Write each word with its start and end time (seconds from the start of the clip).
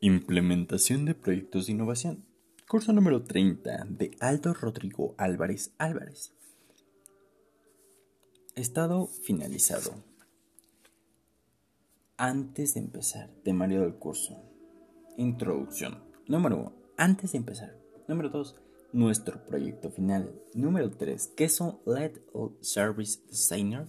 Implementación 0.00 1.06
de 1.06 1.16
proyectos 1.16 1.66
de 1.66 1.72
innovación. 1.72 2.24
Curso 2.68 2.92
número 2.92 3.24
30 3.24 3.84
de 3.88 4.16
Aldo 4.20 4.54
Rodrigo 4.54 5.16
Álvarez 5.18 5.72
Álvarez. 5.76 6.32
Estado 8.54 9.08
finalizado. 9.08 10.04
Antes 12.16 12.74
de 12.74 12.80
empezar, 12.80 13.28
temario 13.42 13.80
del 13.80 13.96
curso. 13.96 14.40
Introducción. 15.16 16.04
Número 16.28 16.58
1. 16.58 16.72
Antes 16.96 17.32
de 17.32 17.38
empezar. 17.38 17.76
Número 18.06 18.28
2. 18.28 18.54
Nuestro 18.92 19.44
proyecto 19.46 19.90
final. 19.90 20.32
Número 20.54 20.92
3. 20.92 21.32
¿Qué 21.36 21.48
son 21.48 21.80
LED 21.84 22.20
Service 22.60 23.18
Designer? 23.26 23.88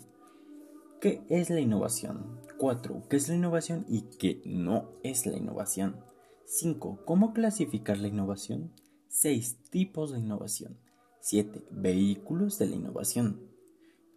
¿Qué 1.02 1.26
es 1.30 1.50
la 1.50 1.62
innovación? 1.62 2.42
4. 2.58 3.04
¿Qué 3.10 3.16
es 3.16 3.30
la 3.30 3.36
innovación 3.36 3.86
y 3.88 4.02
qué 4.18 4.42
no 4.44 5.00
es 5.02 5.26
la 5.26 5.38
innovación? 5.38 5.96
5. 6.44 7.06
¿Cómo 7.06 7.32
clasificar 7.32 7.98
la 7.98 8.10
innovación? 8.10 8.74
6. 9.08 9.70
Tipos 9.70 10.12
de 10.12 10.20
innovación. 10.20 10.78
7. 11.22 11.68
Vehículos 11.72 12.60
de 12.60 12.68
la 12.68 12.76
innovación. 12.76 13.50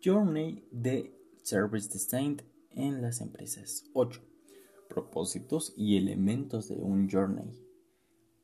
Journey 0.02 0.66
de 0.72 1.16
Service 1.44 1.88
Design 1.88 2.42
en 2.72 3.00
las 3.00 3.20
empresas. 3.20 3.84
8. 3.92 4.20
Propósitos 4.88 5.74
y 5.76 5.96
elementos 5.96 6.68
de 6.68 6.78
un 6.78 7.08
journey. 7.08 7.64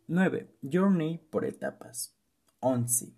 9. 0.06 0.48
Journey 0.62 1.18
por 1.32 1.44
etapas. 1.44 2.16
11. 2.60 3.16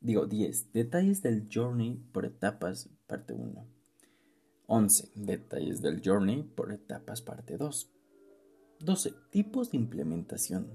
Digo 0.00 0.24
10. 0.24 0.72
Detalles 0.72 1.20
del 1.20 1.50
journey 1.52 2.02
por 2.12 2.24
etapas, 2.24 2.88
parte 3.06 3.34
1. 3.34 3.73
11. 4.66 5.10
Detalles 5.14 5.82
del 5.82 6.00
Journey 6.04 6.42
por 6.42 6.72
etapas 6.72 7.20
parte 7.20 7.56
2. 7.56 7.90
12. 8.80 9.14
Tipos 9.30 9.70
de 9.70 9.76
implementación. 9.76 10.70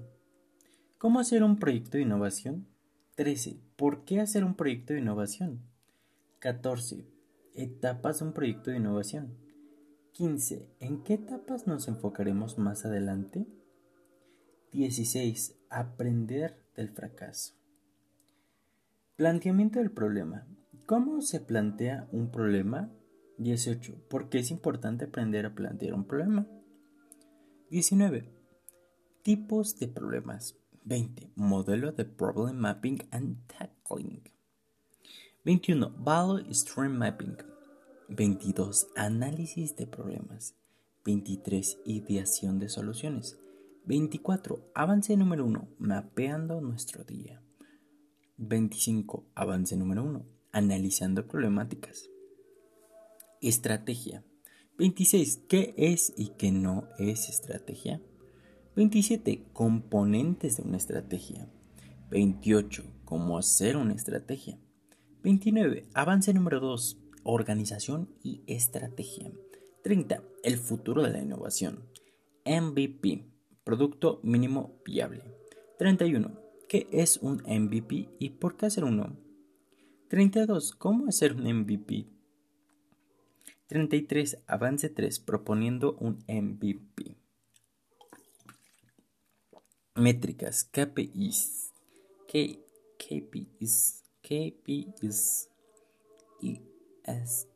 ¿Cómo 0.98 1.18
hacer 1.18 1.42
un 1.42 1.58
proyecto 1.58 1.98
de 1.98 2.02
innovación? 2.02 2.68
13. 3.16 3.60
¿Por 3.76 4.04
qué 4.04 4.20
hacer 4.20 4.44
un 4.44 4.54
proyecto 4.54 4.92
de 4.92 5.00
innovación? 5.00 5.62
14. 6.38 7.06
Etapas 7.54 8.20
de 8.20 8.26
un 8.26 8.32
proyecto 8.32 8.70
de 8.70 8.76
innovación. 8.76 9.36
15. 10.12 10.68
¿En 10.80 11.02
qué 11.02 11.14
etapas 11.14 11.66
nos 11.66 11.88
enfocaremos 11.88 12.58
más 12.58 12.84
adelante? 12.84 13.46
16. 14.72 15.58
Aprender 15.68 16.62
del 16.76 16.90
fracaso. 16.90 17.54
Planteamiento 19.16 19.80
del 19.80 19.90
problema. 19.90 20.46
¿Cómo 20.86 21.20
se 21.22 21.40
plantea 21.40 22.08
un 22.12 22.30
problema? 22.30 22.90
18. 23.40 23.94
¿Por 24.08 24.28
qué 24.28 24.40
es 24.40 24.50
importante 24.50 25.06
aprender 25.06 25.46
a 25.46 25.54
plantear 25.54 25.94
un 25.94 26.04
problema? 26.04 26.46
19. 27.70 28.30
Tipos 29.22 29.78
de 29.78 29.88
problemas. 29.88 30.56
20. 30.84 31.30
Modelo 31.36 31.92
de 31.92 32.04
Problem 32.04 32.56
Mapping 32.56 33.02
and 33.10 33.38
Tackling. 33.46 34.22
21. 35.44 35.90
Value 35.98 36.52
Stream 36.52 36.98
Mapping. 36.98 37.38
22. 38.08 38.88
Análisis 38.94 39.74
de 39.74 39.86
problemas. 39.86 40.54
23. 41.06 41.78
Ideación 41.86 42.58
de 42.58 42.68
soluciones. 42.68 43.38
24. 43.86 44.70
Avance 44.74 45.16
número 45.16 45.46
1. 45.46 45.68
Mapeando 45.78 46.60
nuestro 46.60 47.04
día. 47.04 47.40
25. 48.36 49.24
Avance 49.34 49.76
número 49.76 50.04
1. 50.04 50.26
Analizando 50.52 51.26
problemáticas. 51.26 52.10
Estrategia. 53.42 54.22
26. 54.76 55.44
¿Qué 55.48 55.72
es 55.78 56.12
y 56.14 56.32
qué 56.36 56.52
no 56.52 56.88
es 56.98 57.30
estrategia? 57.30 57.98
27. 58.76 59.46
Componentes 59.54 60.58
de 60.58 60.64
una 60.64 60.76
estrategia. 60.76 61.48
28. 62.10 62.84
Cómo 63.06 63.38
hacer 63.38 63.78
una 63.78 63.94
estrategia. 63.94 64.58
29. 65.22 65.88
Avance 65.94 66.34
número 66.34 66.60
2. 66.60 66.98
Organización 67.22 68.10
y 68.22 68.42
estrategia. 68.46 69.32
30. 69.84 70.22
El 70.44 70.58
futuro 70.58 71.02
de 71.02 71.10
la 71.10 71.22
innovación. 71.22 71.88
MVP. 72.44 73.24
Producto 73.64 74.20
mínimo 74.22 74.82
viable. 74.84 75.24
31. 75.78 76.38
¿Qué 76.68 76.88
es 76.92 77.16
un 77.22 77.36
MVP 77.46 78.10
y 78.18 78.30
por 78.30 78.58
qué 78.58 78.66
hacer 78.66 78.84
uno? 78.84 79.16
32. 80.08 80.74
¿Cómo 80.74 81.08
hacer 81.08 81.34
un 81.36 81.44
MVP? 81.44 82.19
33. 83.70 84.42
Avance 84.48 84.88
3. 84.88 85.20
Proponiendo 85.20 85.96
un 86.00 86.24
MVP. 86.26 87.16
Métricas. 89.94 90.64
KPIs. 90.64 91.72
K, 92.26 92.58
KPIs. 92.98 94.02
KPIs. 94.22 95.48
Es. 97.04 97.46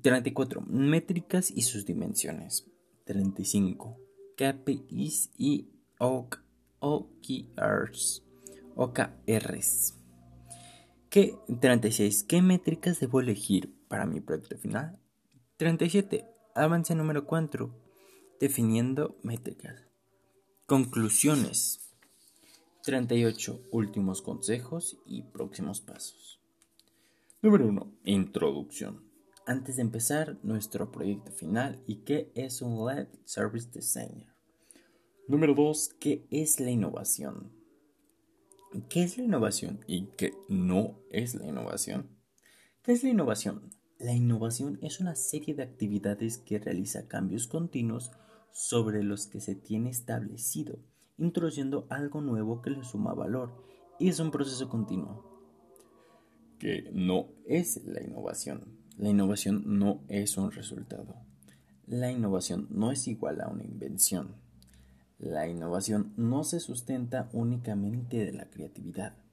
34. 0.00 0.62
Métricas 0.62 1.50
y 1.50 1.60
sus 1.60 1.84
dimensiones. 1.84 2.66
35. 3.04 4.00
KPIs 4.36 5.32
y 5.36 5.68
OKRs. 6.80 8.22
OKRs. 8.74 9.98
36. 11.60 12.24
¿Qué 12.24 12.40
métricas 12.40 13.00
debo 13.00 13.20
elegir 13.20 13.75
para 13.88 14.06
mi 14.06 14.20
proyecto 14.20 14.56
final? 14.58 14.98
37. 15.56 16.26
Avance 16.54 16.94
número 16.94 17.26
4. 17.26 17.70
Definiendo 18.40 19.16
métricas. 19.22 19.86
Conclusiones. 20.66 21.80
38. 22.82 23.68
Últimos 23.72 24.22
consejos 24.22 24.98
y 25.06 25.22
próximos 25.22 25.80
pasos. 25.80 26.40
Número 27.42 27.66
1. 27.66 27.92
Introducción. 28.04 29.04
Antes 29.46 29.76
de 29.76 29.82
empezar 29.82 30.38
nuestro 30.42 30.90
proyecto 30.90 31.30
final 31.30 31.82
y 31.86 31.98
qué 32.04 32.32
es 32.34 32.62
un 32.62 32.86
LED 32.86 33.08
Service 33.24 33.68
Designer. 33.72 34.26
Número 35.28 35.54
2. 35.54 35.94
¿Qué 36.00 36.26
es 36.30 36.60
la 36.60 36.70
innovación? 36.70 37.52
¿Qué 38.88 39.04
es 39.04 39.16
la 39.16 39.24
innovación 39.24 39.80
y 39.86 40.06
qué 40.16 40.34
no 40.48 40.98
es 41.10 41.34
la 41.34 41.46
innovación? 41.46 42.15
¿Qué 42.86 42.92
es 42.92 43.02
la 43.02 43.10
innovación? 43.10 43.72
La 43.98 44.12
innovación 44.12 44.78
es 44.80 45.00
una 45.00 45.16
serie 45.16 45.56
de 45.56 45.64
actividades 45.64 46.38
que 46.38 46.60
realiza 46.60 47.08
cambios 47.08 47.48
continuos 47.48 48.12
sobre 48.52 49.02
los 49.02 49.26
que 49.26 49.40
se 49.40 49.56
tiene 49.56 49.90
establecido, 49.90 50.78
introduciendo 51.18 51.88
algo 51.90 52.20
nuevo 52.20 52.62
que 52.62 52.70
le 52.70 52.84
suma 52.84 53.12
valor, 53.12 53.60
y 53.98 54.08
es 54.08 54.20
un 54.20 54.30
proceso 54.30 54.68
continuo. 54.68 55.24
¿Qué 56.60 56.88
no 56.92 57.30
es 57.48 57.84
la 57.84 58.04
innovación? 58.04 58.78
La 58.96 59.08
innovación 59.08 59.64
no 59.66 60.04
es 60.06 60.38
un 60.38 60.52
resultado. 60.52 61.16
La 61.88 62.12
innovación 62.12 62.68
no 62.70 62.92
es 62.92 63.08
igual 63.08 63.40
a 63.40 63.48
una 63.48 63.64
invención. 63.64 64.36
La 65.18 65.48
innovación 65.48 66.12
no 66.16 66.44
se 66.44 66.60
sustenta 66.60 67.30
únicamente 67.32 68.24
de 68.24 68.32
la 68.32 68.48
creatividad. 68.48 69.25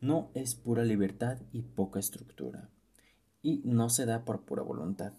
No 0.00 0.30
es 0.34 0.54
pura 0.54 0.84
libertad 0.84 1.38
y 1.52 1.62
poca 1.62 1.98
estructura. 1.98 2.70
Y 3.42 3.62
no 3.64 3.90
se 3.90 4.06
da 4.06 4.24
por 4.24 4.44
pura 4.44 4.62
voluntad. 4.62 5.12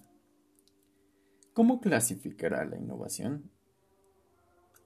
¿Cómo 1.53 1.81
clasificará 1.81 2.63
la 2.63 2.77
innovación? 2.77 3.51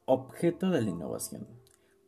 Objeto 0.06 0.72
de 0.72 0.82
la 0.82 0.90
innovación. 0.90 1.48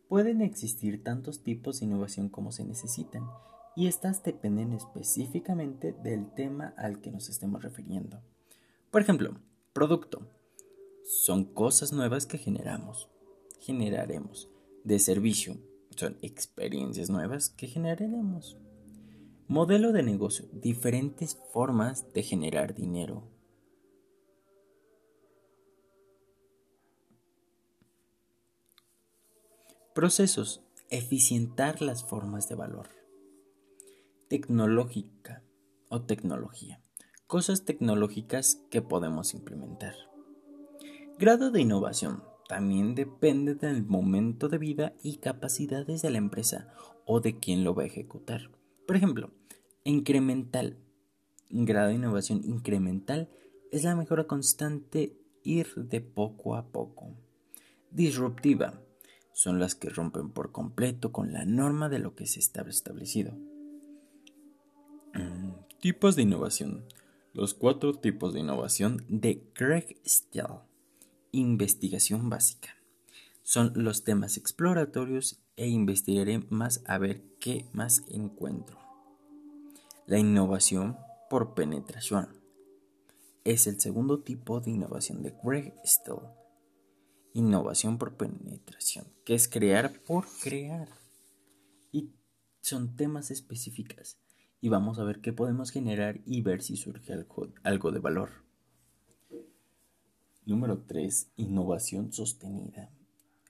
Pueden 0.09 0.41
existir 0.41 1.03
tantos 1.03 1.44
tipos 1.44 1.79
de 1.79 1.85
innovación 1.85 2.29
como 2.29 2.51
se 2.51 2.66
necesitan, 2.66 3.29
y 3.75 3.88
estas 3.88 4.23
dependen 4.23 4.73
específicamente 4.73 5.91
del 5.91 6.31
tema 6.34 6.73
al 6.78 7.02
que 7.02 7.12
nos 7.12 7.29
estemos 7.29 7.62
refiriendo. 7.62 8.22
Por 8.90 9.02
ejemplo, 9.02 9.35
producto 9.73 10.28
son 11.03 11.46
cosas 11.46 11.91
nuevas 11.91 12.26
que 12.26 12.40
generamos, 12.40 13.09
generaremos. 13.59 14.49
De 14.84 14.99
servicio 14.99 15.58
son 15.96 16.18
experiencias 16.22 17.09
nuevas 17.09 17.50
que 17.50 17.68
generaremos. 17.68 18.58
Modelo 19.47 19.92
de 19.92 20.03
negocio, 20.03 20.47
diferentes 20.52 21.38
formas 21.53 22.12
de 22.14 22.24
generar 22.24 22.74
dinero. 22.74 23.30
Procesos, 29.94 30.62
eficientar 30.90 31.82
las 31.82 32.03
formas 32.03 32.50
de 32.50 32.56
valor. 32.56 32.90
Tecnológica 34.28 35.44
o 35.90 36.02
tecnología, 36.02 36.82
cosas 37.28 37.64
tecnológicas 37.64 38.62
que 38.70 38.82
podemos 38.82 39.34
implementar. 39.34 39.96
Grado 41.18 41.52
de 41.52 41.62
innovación 41.62 42.24
también 42.47 42.96
depende 42.96 43.56
del 43.56 43.84
momento 43.84 44.50
de 44.50 44.58
vida 44.58 44.94
y 45.02 45.18
capacidades 45.18 46.02
de 46.02 46.09
la 46.09 46.18
empresa 46.18 46.74
o 47.06 47.20
de 47.20 47.40
quien 47.40 47.64
lo 47.64 47.74
va 47.74 47.84
a 47.84 47.88
ejecutar. 47.88 48.52
Por 48.86 48.96
ejemplo, 48.96 49.32
incremental. 49.84 50.78
Grado 51.50 51.90
de 51.90 51.96
innovación 51.96 52.44
incremental 52.44 53.30
es 53.72 53.84
la 53.84 53.96
mejora 53.96 54.26
constante 54.26 55.18
ir 55.44 55.74
de 55.76 56.02
poco 56.02 56.56
a 56.56 56.68
poco. 56.72 57.16
disruptiva 57.92 58.82
son 59.34 59.59
las 59.59 59.76
que 59.76 59.90
rompen 59.90 60.30
por 60.30 60.52
completo 60.52 61.12
con 61.12 61.34
la 61.34 61.46
norma 61.46 61.90
de 61.90 62.00
lo 62.00 62.16
que 62.16 62.26
se 62.26 62.40
está 62.40 62.62
establecido. 62.62 63.34
Mm, 65.14 65.52
tipos 65.82 66.16
de 66.16 66.22
innovación. 66.22 66.86
Los 67.34 67.53
cuatro 67.53 67.94
tipos 67.94 68.34
de 68.34 68.40
innovación 68.40 69.06
de 69.09 69.44
Craig 69.53 69.98
Stell. 70.06 70.62
Investigación 71.37 72.29
básica. 72.29 72.78
Son 73.43 73.73
los 73.76 74.05
temas 74.05 74.37
exploratorios 74.37 75.37
e 75.58 75.67
investigaré 75.67 76.40
más 76.49 76.82
a 76.85 76.97
ver 76.97 77.26
qué 77.41 77.66
más 77.73 78.03
encuentro. 78.08 78.79
La 80.05 80.17
innovación 80.17 80.96
por 81.29 81.53
penetración. 81.53 82.29
Es 83.43 83.67
el 83.67 83.82
segundo 83.82 84.23
tipo 84.23 84.61
de 84.61 84.72
innovación 84.72 85.23
de 85.23 85.34
Craig 85.37 85.73
Stell 85.84 86.22
innovación 87.34 87.97
por 87.97 88.16
penetración, 88.16 89.05
que 89.26 89.35
es 89.35 89.49
crear 89.49 89.91
por 90.03 90.26
crear. 90.41 90.88
Y 91.91 92.14
son 92.61 92.96
temas 92.96 93.29
específicas. 93.29 94.22
Y 94.61 94.70
vamos 94.70 94.99
a 94.99 95.03
ver 95.03 95.20
qué 95.20 95.34
podemos 95.34 95.72
generar 95.72 96.22
y 96.26 96.43
ver 96.43 96.61
si 96.61 96.78
surge 96.78 97.14
algo 97.64 97.91
de 97.91 97.99
valor. 97.99 98.45
Número 100.46 100.84
3. 100.86 101.32
Innovación 101.38 102.14
sostenida. 102.14 102.92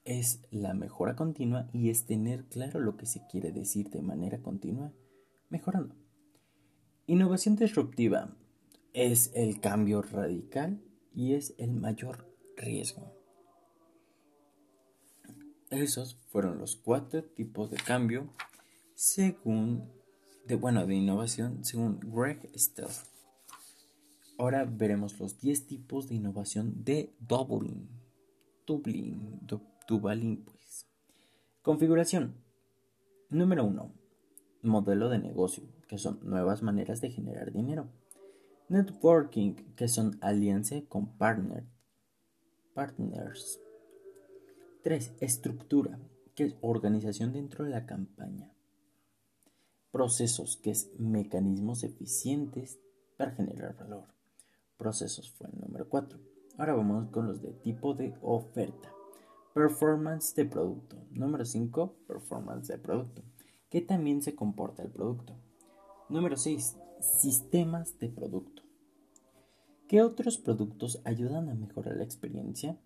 Es 0.05 0.39
la 0.49 0.73
mejora 0.73 1.17
continua 1.17 1.69
y 1.73 1.89
es 1.89 2.05
tener 2.05 2.45
claro 2.45 2.79
lo 2.79 2.95
que 2.95 3.05
se 3.05 3.25
quiere 3.27 3.51
decir 3.51 3.89
de 3.89 4.01
manera 4.01 4.41
continua, 4.41 4.93
mejorando. 5.49 5.93
Innovación 7.05 7.57
disruptiva 7.57 8.33
es 8.93 9.31
el 9.35 9.59
cambio 9.59 10.03
radical 10.03 10.81
y 11.13 11.33
es 11.33 11.53
el 11.57 11.73
mayor 11.73 12.33
riesgo. 12.55 13.11
Esos 15.69 16.15
fueron 16.29 16.59
los 16.59 16.77
cuatro 16.77 17.25
tipos 17.25 17.71
de 17.71 17.77
cambio 17.77 18.29
según 18.93 19.91
de 20.45 20.55
bueno 20.55 20.87
de 20.87 20.95
innovación 20.95 21.65
según 21.65 21.99
Greg 21.99 22.49
Stell. 22.55 22.87
Ahora 24.37 24.65
veremos 24.65 25.17
los 25.19 25.39
10 25.39 25.67
tipos 25.67 26.09
de 26.09 26.15
innovación 26.15 26.83
de 26.83 27.15
Dublin. 27.19 27.87
Dublin, 28.67 29.39
Dublin 29.87 30.43
pues. 30.43 30.87
Configuración. 31.61 32.35
Número 33.29 33.63
1. 33.63 33.93
Modelo 34.63 35.09
de 35.09 35.19
negocio, 35.19 35.63
que 35.87 35.97
son 35.97 36.19
nuevas 36.23 36.63
maneras 36.63 36.99
de 36.99 37.11
generar 37.11 37.53
dinero. 37.53 37.87
Networking, 38.67 39.53
que 39.75 39.87
son 39.87 40.17
alianza 40.21 40.81
con 40.89 41.17
partner, 41.17 41.65
partners. 42.73 43.61
3. 44.83 45.13
Estructura, 45.21 45.97
que 46.35 46.45
es 46.45 46.55
organización 46.61 47.31
dentro 47.31 47.63
de 47.63 47.71
la 47.71 47.85
campaña. 47.85 48.51
Procesos, 49.91 50.57
que 50.57 50.71
es 50.71 50.91
mecanismos 50.99 51.83
eficientes 51.83 52.79
para 53.17 53.31
generar 53.31 53.77
valor. 53.77 54.14
Procesos 54.77 55.31
fue 55.31 55.47
el 55.47 55.59
número 55.59 55.87
4. 55.87 56.19
Ahora 56.57 56.73
vamos 56.73 57.09
con 57.11 57.27
los 57.27 57.41
de 57.41 57.53
tipo 57.53 57.93
de 57.93 58.13
oferta. 58.21 58.91
Performance 59.53 60.35
de 60.35 60.45
producto. 60.45 60.97
Número 61.11 61.45
5. 61.45 61.95
Performance 62.07 62.67
de 62.67 62.77
producto. 62.77 63.23
Que 63.69 63.81
también 63.81 64.21
se 64.21 64.35
comporta 64.35 64.83
el 64.83 64.89
producto. 64.89 65.33
Número 66.09 66.37
6. 66.37 66.77
Sistemas 66.99 67.97
de 67.99 68.09
producto. 68.09 68.63
¿Qué 69.87 70.01
otros 70.01 70.37
productos 70.37 71.01
ayudan 71.05 71.49
a 71.49 71.55
mejorar 71.55 71.95
la 71.95 72.03
experiencia? 72.03 72.77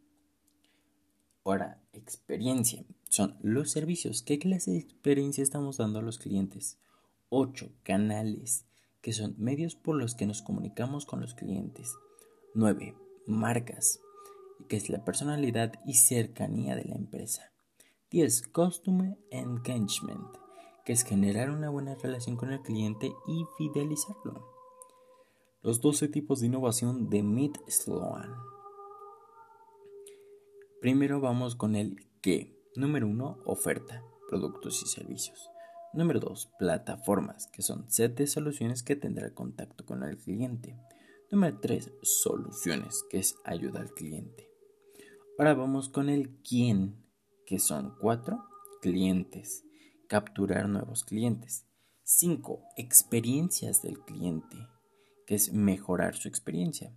Ahora, 1.43 1.81
experiencia. 1.93 2.85
Son 3.09 3.37
los 3.41 3.71
servicios. 3.71 4.21
¿Qué 4.21 4.37
clase 4.37 4.71
de 4.71 4.77
experiencia 4.77 5.41
estamos 5.41 5.77
dando 5.77 5.99
a 5.99 6.03
los 6.03 6.19
clientes? 6.19 6.77
8. 7.29 7.71
Canales, 7.83 8.65
que 9.01 9.13
son 9.13 9.35
medios 9.37 9.75
por 9.75 9.95
los 9.95 10.15
que 10.15 10.25
nos 10.25 10.41
comunicamos 10.41 11.05
con 11.05 11.21
los 11.21 11.33
clientes. 11.33 11.95
9. 12.53 12.95
Marcas, 13.27 13.99
que 14.67 14.77
es 14.77 14.89
la 14.89 15.03
personalidad 15.05 15.73
y 15.85 15.93
cercanía 15.93 16.75
de 16.75 16.85
la 16.85 16.95
empresa. 16.95 17.51
10. 18.11 18.47
Customer 18.47 19.17
Engagement, 19.29 20.35
que 20.83 20.93
es 20.93 21.03
generar 21.03 21.51
una 21.51 21.69
buena 21.69 21.95
relación 21.95 22.35
con 22.35 22.51
el 22.51 22.61
cliente 22.61 23.13
y 23.27 23.45
fidelizarlo. 23.57 24.47
Los 25.61 25.81
12 25.81 26.07
tipos 26.07 26.39
de 26.39 26.47
innovación 26.47 27.09
de 27.09 27.21
Meet 27.21 27.57
Sloan. 27.67 28.33
Primero 30.81 31.19
vamos 31.19 31.55
con 31.55 31.75
el 31.75 32.09
qué. 32.21 32.57
Número 32.75 33.07
uno, 33.07 33.39
oferta, 33.45 34.03
productos 34.29 34.81
y 34.83 34.87
servicios. 34.87 35.49
Número 35.93 36.19
dos, 36.19 36.51
plataformas, 36.59 37.47
que 37.47 37.61
son 37.61 37.89
set 37.89 38.15
de 38.15 38.27
soluciones 38.27 38.83
que 38.83 38.95
tendrá 38.95 39.33
contacto 39.33 39.85
con 39.85 40.03
el 40.03 40.17
cliente. 40.17 40.77
Número 41.31 41.59
tres, 41.59 41.91
soluciones, 42.03 43.03
que 43.09 43.17
es 43.19 43.35
ayuda 43.43 43.79
al 43.79 43.91
cliente. 43.93 44.49
Ahora 45.37 45.55
vamos 45.55 45.89
con 45.89 46.09
el 46.09 46.29
quién, 46.43 47.03
que 47.45 47.59
son 47.59 47.95
cuatro, 47.99 48.43
clientes, 48.81 49.63
capturar 50.07 50.69
nuevos 50.69 51.03
clientes. 51.03 51.65
Cinco, 52.03 52.63
experiencias 52.75 53.81
del 53.81 53.99
cliente, 53.99 54.57
que 55.25 55.35
es 55.35 55.53
mejorar 55.53 56.15
su 56.15 56.27
experiencia. 56.27 56.93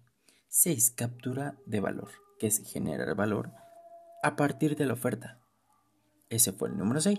Seis, 0.48 0.90
captura 0.90 1.58
de 1.66 1.80
valor, 1.80 2.10
que 2.38 2.46
es 2.46 2.58
generar 2.58 3.14
valor 3.14 3.52
a 4.22 4.36
partir 4.36 4.76
de 4.76 4.86
la 4.86 4.94
oferta. 4.94 5.40
Ese 6.28 6.52
fue 6.52 6.68
el 6.68 6.78
número 6.78 7.00
6. 7.00 7.18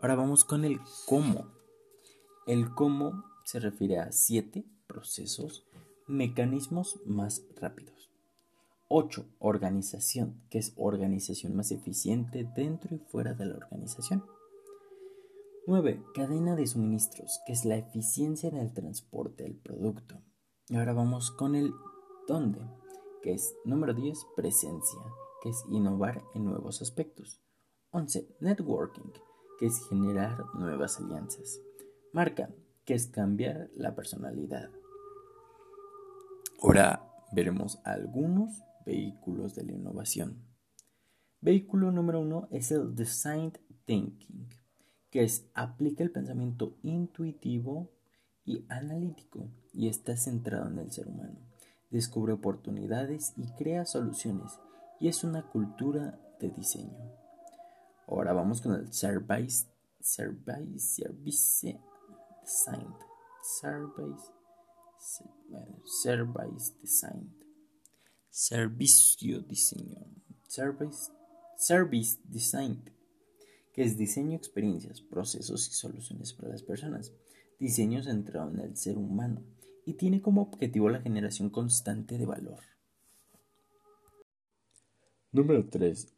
Ahora 0.00 0.14
vamos 0.14 0.44
con 0.44 0.64
el 0.64 0.78
cómo. 1.06 1.52
El 2.46 2.74
cómo 2.74 3.24
se 3.44 3.60
refiere 3.60 3.98
a 3.98 4.12
7 4.12 4.64
procesos, 4.86 5.66
mecanismos 6.06 7.00
más 7.06 7.44
rápidos. 7.56 8.10
8. 8.88 9.26
Organización, 9.38 10.42
que 10.50 10.58
es 10.58 10.74
organización 10.76 11.56
más 11.56 11.72
eficiente 11.72 12.48
dentro 12.54 12.94
y 12.94 12.98
fuera 12.98 13.34
de 13.34 13.46
la 13.46 13.56
organización. 13.56 14.24
9. 15.66 16.04
Cadena 16.14 16.54
de 16.54 16.66
suministros, 16.66 17.40
que 17.46 17.52
es 17.52 17.64
la 17.64 17.76
eficiencia 17.76 18.48
en 18.48 18.58
el 18.58 18.72
transporte 18.72 19.44
del 19.44 19.56
producto. 19.56 20.22
Y 20.68 20.76
ahora 20.76 20.92
vamos 20.92 21.30
con 21.30 21.54
el 21.54 21.72
dónde, 22.28 22.60
que 23.22 23.32
es 23.32 23.56
número 23.64 23.94
10, 23.94 24.26
presencia, 24.36 25.00
que 25.42 25.48
es 25.48 25.64
innovar 25.70 26.22
en 26.34 26.44
nuevos 26.44 26.82
aspectos. 26.82 27.40
11. 27.90 28.36
Networking, 28.40 29.10
que 29.58 29.66
es 29.66 29.86
generar 29.88 30.44
nuevas 30.54 30.98
alianzas. 30.98 31.60
Marca, 32.12 32.50
que 32.84 32.94
es 32.94 33.08
cambiar 33.08 33.68
la 33.74 33.94
personalidad. 33.94 34.70
Ahora 36.62 37.06
veremos 37.32 37.80
algunos 37.84 38.62
vehículos 38.84 39.54
de 39.54 39.64
la 39.64 39.72
innovación. 39.72 40.42
Vehículo 41.40 41.92
número 41.92 42.20
uno 42.20 42.48
es 42.50 42.70
el 42.70 42.94
Design 42.94 43.52
Thinking, 43.84 44.48
que 45.10 45.22
es 45.22 45.46
aplica 45.54 46.02
el 46.02 46.10
pensamiento 46.10 46.78
intuitivo 46.82 47.90
y 48.44 48.64
analítico 48.68 49.48
y 49.72 49.88
está 49.88 50.16
centrado 50.16 50.68
en 50.68 50.78
el 50.78 50.92
ser 50.92 51.08
humano. 51.08 51.38
Descubre 51.90 52.32
oportunidades 52.32 53.34
y 53.36 53.46
crea 53.52 53.84
soluciones 53.84 54.58
y 55.00 55.08
es 55.08 55.24
una 55.24 55.42
cultura 55.42 56.18
de 56.40 56.50
diseño. 56.50 57.25
Ahora 58.06 58.32
vamos 58.32 58.60
con 58.60 58.74
el 58.74 58.92
Service, 58.92 59.66
Service, 60.00 60.78
Service 60.78 61.80
Design. 62.44 62.94
Service, 63.42 64.24
Service 65.84 66.72
Design. 66.80 67.34
Servicio 68.30 69.40
diseño. 69.40 69.98
Service, 70.46 71.10
Service 71.56 72.18
Design. 72.24 72.82
Que 73.72 73.82
es 73.82 73.96
diseño, 73.96 74.36
experiencias, 74.36 75.00
procesos 75.00 75.68
y 75.68 75.72
soluciones 75.72 76.32
para 76.32 76.50
las 76.50 76.62
personas. 76.62 77.12
Diseño 77.58 78.02
centrado 78.02 78.50
en 78.50 78.60
el 78.60 78.76
ser 78.76 78.98
humano 78.98 79.42
y 79.84 79.94
tiene 79.94 80.20
como 80.20 80.42
objetivo 80.42 80.90
la 80.90 81.00
generación 81.00 81.50
constante 81.50 82.18
de 82.18 82.26
valor. 82.26 82.60
Número 85.32 85.68
3. 85.68 86.12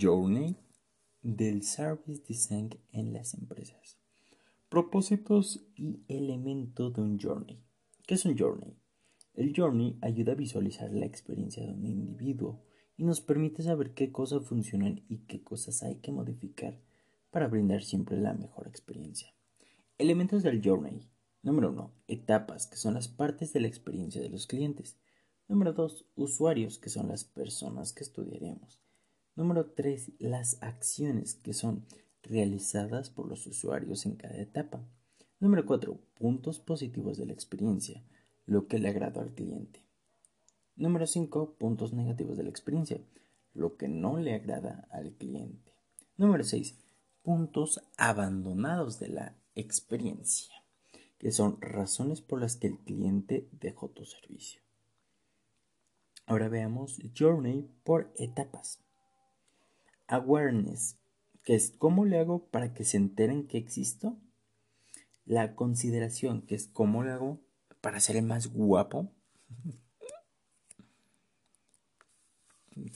Journey 0.00 0.56
del 1.22 1.62
Service 1.62 2.22
Design 2.26 2.70
en 2.90 3.12
las 3.12 3.34
empresas. 3.34 3.96
Propósitos 4.68 5.64
y 5.76 6.00
elementos 6.08 6.92
de 6.94 7.00
un 7.00 7.20
Journey. 7.20 7.62
¿Qué 8.06 8.14
es 8.14 8.24
un 8.24 8.36
Journey? 8.36 8.76
El 9.34 9.52
Journey 9.56 9.98
ayuda 10.02 10.32
a 10.32 10.36
visualizar 10.36 10.92
la 10.92 11.06
experiencia 11.06 11.64
de 11.64 11.72
un 11.72 11.86
individuo 11.86 12.64
y 12.96 13.04
nos 13.04 13.20
permite 13.20 13.62
saber 13.62 13.94
qué 13.94 14.10
cosas 14.10 14.44
funcionan 14.44 15.04
y 15.08 15.18
qué 15.18 15.42
cosas 15.42 15.82
hay 15.82 15.96
que 15.96 16.12
modificar 16.12 16.80
para 17.30 17.48
brindar 17.48 17.82
siempre 17.82 18.18
la 18.18 18.34
mejor 18.34 18.66
experiencia. 18.66 19.32
Elementos 19.98 20.42
del 20.42 20.60
Journey. 20.62 21.08
Número 21.42 21.70
1. 21.70 21.92
Etapas, 22.08 22.66
que 22.66 22.76
son 22.76 22.94
las 22.94 23.08
partes 23.08 23.52
de 23.52 23.60
la 23.60 23.68
experiencia 23.68 24.20
de 24.20 24.28
los 24.28 24.46
clientes. 24.46 24.96
Número 25.48 25.72
2. 25.72 26.06
Usuarios, 26.16 26.78
que 26.78 26.90
son 26.90 27.08
las 27.08 27.24
personas 27.24 27.92
que 27.92 28.04
estudiaremos. 28.04 28.80
Número 29.34 29.66
3. 29.70 30.12
Las 30.18 30.62
acciones 30.62 31.34
que 31.34 31.54
son 31.54 31.86
realizadas 32.22 33.08
por 33.08 33.26
los 33.28 33.46
usuarios 33.46 34.04
en 34.04 34.16
cada 34.16 34.36
etapa. 34.36 34.84
Número 35.40 35.64
4. 35.64 35.98
Puntos 36.14 36.60
positivos 36.60 37.16
de 37.16 37.26
la 37.26 37.32
experiencia, 37.32 38.02
lo 38.46 38.68
que 38.68 38.78
le 38.78 38.88
agradó 38.88 39.20
al 39.20 39.34
cliente. 39.34 39.80
Número 40.76 41.06
5. 41.06 41.54
Puntos 41.58 41.94
negativos 41.94 42.36
de 42.36 42.44
la 42.44 42.50
experiencia, 42.50 43.00
lo 43.54 43.76
que 43.76 43.88
no 43.88 44.18
le 44.18 44.34
agrada 44.34 44.86
al 44.90 45.12
cliente. 45.12 45.72
Número 46.18 46.44
6. 46.44 46.76
Puntos 47.22 47.80
abandonados 47.96 48.98
de 48.98 49.08
la 49.08 49.34
experiencia, 49.54 50.54
que 51.18 51.32
son 51.32 51.60
razones 51.60 52.20
por 52.20 52.40
las 52.40 52.56
que 52.56 52.66
el 52.66 52.78
cliente 52.78 53.48
dejó 53.52 53.88
tu 53.88 54.04
servicio. 54.04 54.60
Ahora 56.26 56.48
veamos 56.48 57.00
Journey 57.16 57.68
por 57.82 58.12
etapas. 58.16 58.82
Awareness, 60.12 60.98
que 61.42 61.54
es 61.54 61.70
cómo 61.70 62.04
le 62.04 62.18
hago 62.18 62.46
para 62.48 62.74
que 62.74 62.84
se 62.84 62.98
enteren 62.98 63.48
que 63.48 63.56
existo. 63.56 64.18
La 65.24 65.54
consideración, 65.54 66.42
que 66.42 66.54
es 66.54 66.66
cómo 66.66 67.02
le 67.02 67.12
hago 67.12 67.40
para 67.80 67.98
ser 67.98 68.16
el 68.16 68.24
más 68.24 68.48
guapo. 68.48 69.10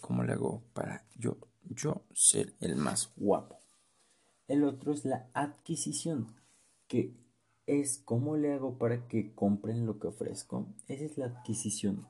¿Cómo 0.02 0.24
le 0.24 0.34
hago 0.34 0.62
para 0.74 1.06
yo, 1.16 1.38
yo 1.62 2.02
ser 2.12 2.54
el 2.60 2.76
más 2.76 3.12
guapo? 3.16 3.60
El 4.46 4.64
otro 4.64 4.92
es 4.92 5.06
la 5.06 5.30
adquisición, 5.32 6.36
que 6.86 7.16
es 7.66 7.98
cómo 7.98 8.36
le 8.36 8.52
hago 8.52 8.76
para 8.76 9.08
que 9.08 9.34
compren 9.34 9.86
lo 9.86 9.98
que 9.98 10.08
ofrezco. 10.08 10.66
Esa 10.86 11.04
es 11.04 11.16
la 11.16 11.26
adquisición 11.26 12.06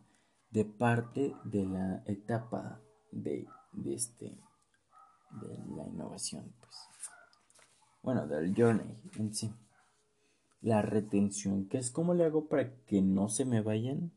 de 0.50 0.64
parte 0.64 1.34
de 1.44 1.64
la 1.64 2.02
etapa 2.06 2.80
de, 3.12 3.46
de 3.72 3.94
este 3.94 4.45
de 5.40 5.58
la 5.76 5.86
innovación, 5.86 6.54
pues. 6.60 6.76
Bueno, 8.02 8.26
del 8.26 8.54
journey 8.54 9.00
en 9.18 9.34
sí. 9.34 9.52
La 10.60 10.82
retención, 10.82 11.68
que 11.68 11.78
es 11.78 11.90
cómo 11.90 12.14
le 12.14 12.24
hago 12.24 12.48
para 12.48 12.76
que 12.84 13.02
no 13.02 13.28
se 13.28 13.44
me 13.44 13.60
vayan. 13.60 14.12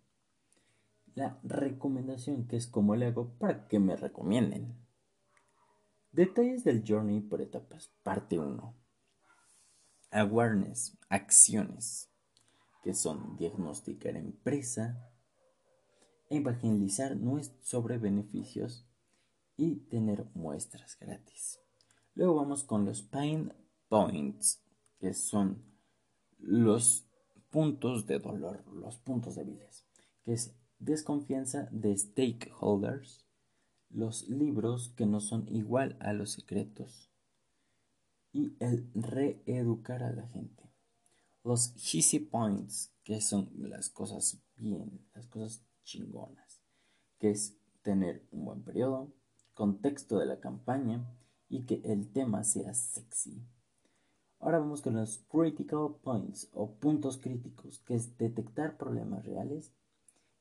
La 1.16 1.40
recomendación, 1.44 2.48
que 2.48 2.56
es 2.56 2.68
cómo 2.68 2.96
le 2.96 3.08
hago 3.08 3.34
para 3.38 3.68
que 3.68 3.80
me 3.80 3.96
recomienden. 3.96 4.76
Detalles 6.12 6.64
del 6.64 6.84
journey 6.88 7.22
por 7.22 7.42
etapas. 7.42 7.92
Parte 8.04 8.40
1. 8.40 8.76
Awareness, 10.12 10.98
acciones, 11.10 12.10
que 12.84 12.94
son 12.94 13.38
diagnosticar 13.38 14.16
empresa, 14.16 15.12
evangelizar 16.30 17.18
sobre 17.62 17.98
beneficios 17.98 18.88
y 19.60 19.75
tener 19.89 20.25
muestras 20.36 20.98
gratis. 20.98 21.60
Luego 22.16 22.36
vamos 22.36 22.63
con 22.63 22.86
los 22.86 23.01
pain 23.01 23.51
points, 23.89 24.63
que 25.00 25.13
son 25.13 25.62
los 26.38 27.06
puntos 27.50 28.08
de 28.08 28.20
dolor, 28.20 28.66
los 28.74 28.98
puntos 29.00 29.36
débiles, 29.36 29.86
que 30.24 30.32
es 30.32 30.56
desconfianza 30.78 31.68
de 31.72 31.98
stakeholders, 31.98 33.25
los 33.89 34.30
libros 34.30 34.94
que 34.96 35.06
no 35.06 35.20
son 35.20 35.46
igual 35.54 35.98
a 36.00 36.13
los 36.13 36.32
secretos 36.32 37.12
y 38.32 38.56
el 38.62 38.89
reeducar 38.94 40.04
a 40.04 40.13
la 40.13 40.25
gente. 40.28 40.72
Los 41.44 41.74
easy 41.94 42.20
points, 42.20 42.94
que 43.04 43.20
son 43.20 43.51
las 43.58 43.89
cosas 43.89 44.42
bien, 44.56 45.06
las 45.13 45.28
cosas 45.28 45.66
chingonas, 45.84 46.62
que 47.18 47.32
es 47.32 47.58
tener 47.82 48.25
un 48.32 48.46
buen 48.46 48.63
periodo, 48.63 49.19
contexto 49.60 50.20
de 50.20 50.25
la 50.25 50.39
campaña 50.39 51.06
y 51.50 51.66
que 51.66 51.82
el 51.84 52.13
tema 52.13 52.46
sea 52.46 52.74
sexy. 52.74 53.44
Ahora 54.39 54.60
vamos 54.60 54.82
con 54.82 54.96
los 54.96 55.18
critical 55.30 55.98
points 56.01 56.48
o 56.54 56.75
puntos 56.75 57.18
críticos, 57.18 57.80
que 57.80 57.96
es 57.96 58.18
detectar 58.18 58.78
problemas 58.78 59.25
reales, 59.25 59.74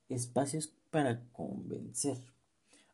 espacios 0.08 0.72
para 0.92 1.28
convencer. 1.32 2.16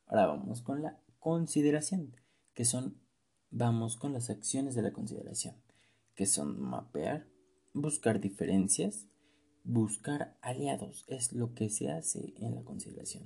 Ahora 0.07 0.29
vamos 0.29 0.63
con 0.63 0.81
la 0.81 0.99
consideración, 1.19 2.17
que 2.55 2.65
son, 2.65 2.97
vamos 3.51 3.97
con 3.97 4.15
las 4.15 4.31
acciones 4.31 4.75
de 4.75 4.81
la 4.81 4.95
consideración, 4.95 5.57
que 6.15 6.25
son 6.25 6.59
mapear, 6.59 7.27
buscar 7.75 8.19
diferencias, 8.19 9.09
buscar 9.63 10.39
aliados, 10.41 11.05
es 11.07 11.35
lo 11.35 11.53
que 11.53 11.69
se 11.69 11.91
hace 11.91 12.33
en 12.39 12.55
la 12.55 12.63
consideración. 12.63 13.25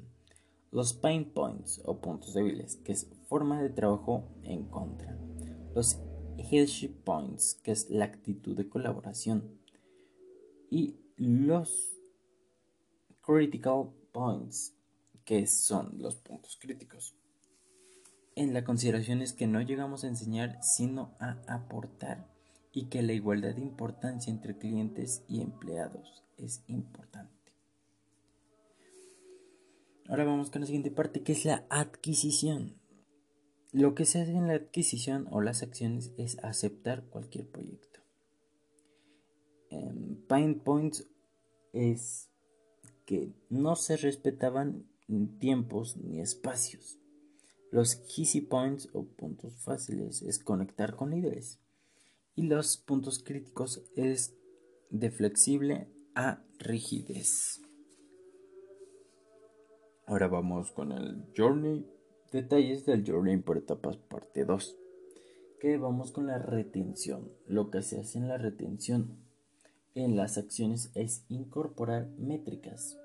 Los 0.70 0.92
pain 0.92 1.24
points 1.32 1.80
o 1.84 2.00
puntos 2.00 2.34
débiles, 2.34 2.76
que 2.76 2.92
es 2.92 3.08
forma 3.28 3.62
de 3.62 3.70
trabajo 3.70 4.24
en 4.42 4.64
contra. 4.64 5.18
Los 5.74 5.98
headship 6.36 6.94
points, 7.04 7.54
que 7.62 7.72
es 7.72 7.88
la 7.90 8.04
actitud 8.04 8.56
de 8.56 8.68
colaboración. 8.68 9.58
Y 10.70 10.96
los 11.16 11.98
critical 13.22 13.90
points, 14.12 14.74
que 15.24 15.46
son 15.46 15.94
los 15.98 16.16
puntos 16.16 16.58
críticos. 16.60 17.14
En 18.34 18.54
la 18.54 18.64
consideración 18.64 19.20
es 19.20 19.32
que 19.32 19.46
no 19.46 19.60
llegamos 19.60 20.04
a 20.04 20.08
enseñar, 20.08 20.62
sino 20.62 21.16
a 21.18 21.40
aportar 21.48 22.28
y 22.72 22.84
que 22.84 23.02
la 23.02 23.12
igualdad 23.12 23.54
de 23.54 23.62
importancia 23.62 24.30
entre 24.30 24.56
clientes 24.56 25.24
y 25.28 25.40
empleados 25.40 26.22
es 26.36 26.62
importante. 26.68 27.37
Ahora 30.08 30.24
vamos 30.24 30.50
con 30.50 30.62
la 30.62 30.66
siguiente 30.66 30.90
parte 30.90 31.22
que 31.22 31.32
es 31.32 31.44
la 31.44 31.66
adquisición. 31.68 32.80
Lo 33.72 33.94
que 33.94 34.06
se 34.06 34.22
hace 34.22 34.32
en 34.32 34.48
la 34.48 34.54
adquisición 34.54 35.28
o 35.30 35.42
las 35.42 35.62
acciones 35.62 36.12
es 36.16 36.38
aceptar 36.42 37.04
cualquier 37.04 37.46
proyecto. 37.46 38.00
Em, 39.68 40.16
pain 40.26 40.60
points 40.60 41.06
es 41.74 42.30
que 43.04 43.34
no 43.50 43.76
se 43.76 43.98
respetaban 43.98 44.88
tiempos 45.40 45.98
ni 45.98 46.20
espacios. 46.20 46.98
Los 47.70 48.00
easy 48.16 48.40
points 48.40 48.88
o 48.94 49.04
puntos 49.04 49.56
fáciles 49.56 50.22
es 50.22 50.38
conectar 50.38 50.96
con 50.96 51.10
líderes. 51.10 51.60
Y 52.34 52.44
los 52.44 52.78
puntos 52.78 53.22
críticos 53.22 53.82
es 53.94 54.34
de 54.88 55.10
flexible 55.10 55.92
a 56.14 56.42
rigidez. 56.58 57.60
Ahora 60.08 60.26
vamos 60.26 60.72
con 60.72 60.92
el 60.92 61.22
Journey. 61.36 61.86
Detalles 62.32 62.86
del 62.86 63.06
Journey 63.06 63.36
por 63.36 63.58
etapas 63.58 63.98
parte 63.98 64.46
2. 64.46 64.74
Que 65.60 65.76
vamos 65.76 66.12
con 66.12 66.26
la 66.26 66.38
retención. 66.38 67.30
Lo 67.46 67.70
que 67.70 67.82
se 67.82 68.00
hace 68.00 68.16
en 68.16 68.26
la 68.26 68.38
retención 68.38 69.18
en 69.94 70.16
las 70.16 70.38
acciones 70.38 70.90
es 70.94 71.26
incorporar 71.28 72.08
métricas. 72.16 72.98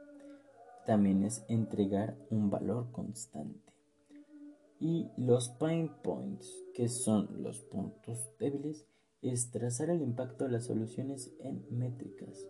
También 0.85 1.25
es 1.25 1.43
entregar 1.49 2.15
un 2.29 2.49
valor 2.49 2.89
constante. 2.93 3.73
Y 4.79 5.09
los 5.17 5.49
pain 5.49 5.91
points, 6.03 6.63
que 6.73 6.87
son 6.87 7.43
los 7.43 7.59
puntos 7.63 8.29
débiles, 8.39 8.85
es 9.21 9.51
trazar 9.51 9.89
el 9.89 10.01
impacto 10.01 10.45
de 10.45 10.51
las 10.51 10.67
soluciones 10.67 11.33
en 11.41 11.65
métricas. 11.69 12.47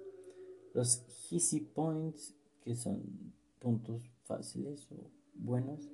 Los 0.76 1.04
easy 1.32 1.60
points, 1.62 2.36
que 2.64 2.76
son 2.76 3.34
puntos 3.58 4.13
fáciles 4.26 4.88
o 4.92 5.10
buenos 5.36 5.90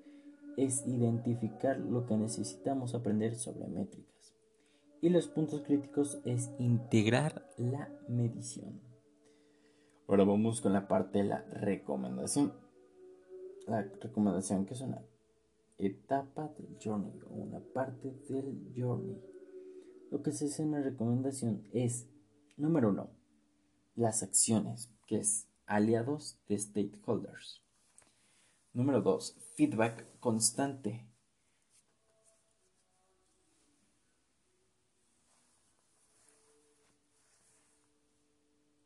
es 0.58 0.86
identificar 0.86 1.80
lo 1.80 2.06
que 2.06 2.18
necesitamos 2.18 2.96
aprender 2.96 3.36
sobre 3.36 3.68
métricas. 3.68 4.36
Y 5.02 5.10
los 5.10 5.28
puntos 5.28 5.62
críticos 5.62 6.20
es 6.26 6.52
integrar 6.60 7.48
la 7.58 7.90
medición. 8.10 8.82
Ahora 10.08 10.26
vamos 10.26 10.60
con 10.60 10.74
la 10.74 10.88
parte 10.88 11.20
de 11.20 11.26
la 11.26 11.42
recomendación. 11.44 12.54
La 13.68 13.84
recomendación 13.84 14.66
que 14.66 14.74
es 14.74 14.82
una 14.82 15.02
etapa 15.78 16.52
del 16.58 16.78
journey 16.84 17.20
o 17.30 17.36
una 17.36 17.60
parte 17.60 18.12
del 18.28 18.74
journey. 18.76 19.22
Lo 20.12 20.22
que 20.22 20.32
se 20.32 20.46
hace 20.46 20.64
en 20.64 20.72
la 20.72 20.82
recomendación 20.82 21.68
es, 21.72 22.10
número 22.58 22.90
uno, 22.90 23.12
las 23.96 24.24
acciones, 24.24 24.92
que 25.06 25.20
es 25.20 25.48
aliados 25.66 26.40
de 26.50 26.58
stakeholders. 26.58 27.64
Número 28.80 29.02
2. 29.02 29.36
Feedback 29.56 30.06
constante. 30.22 31.06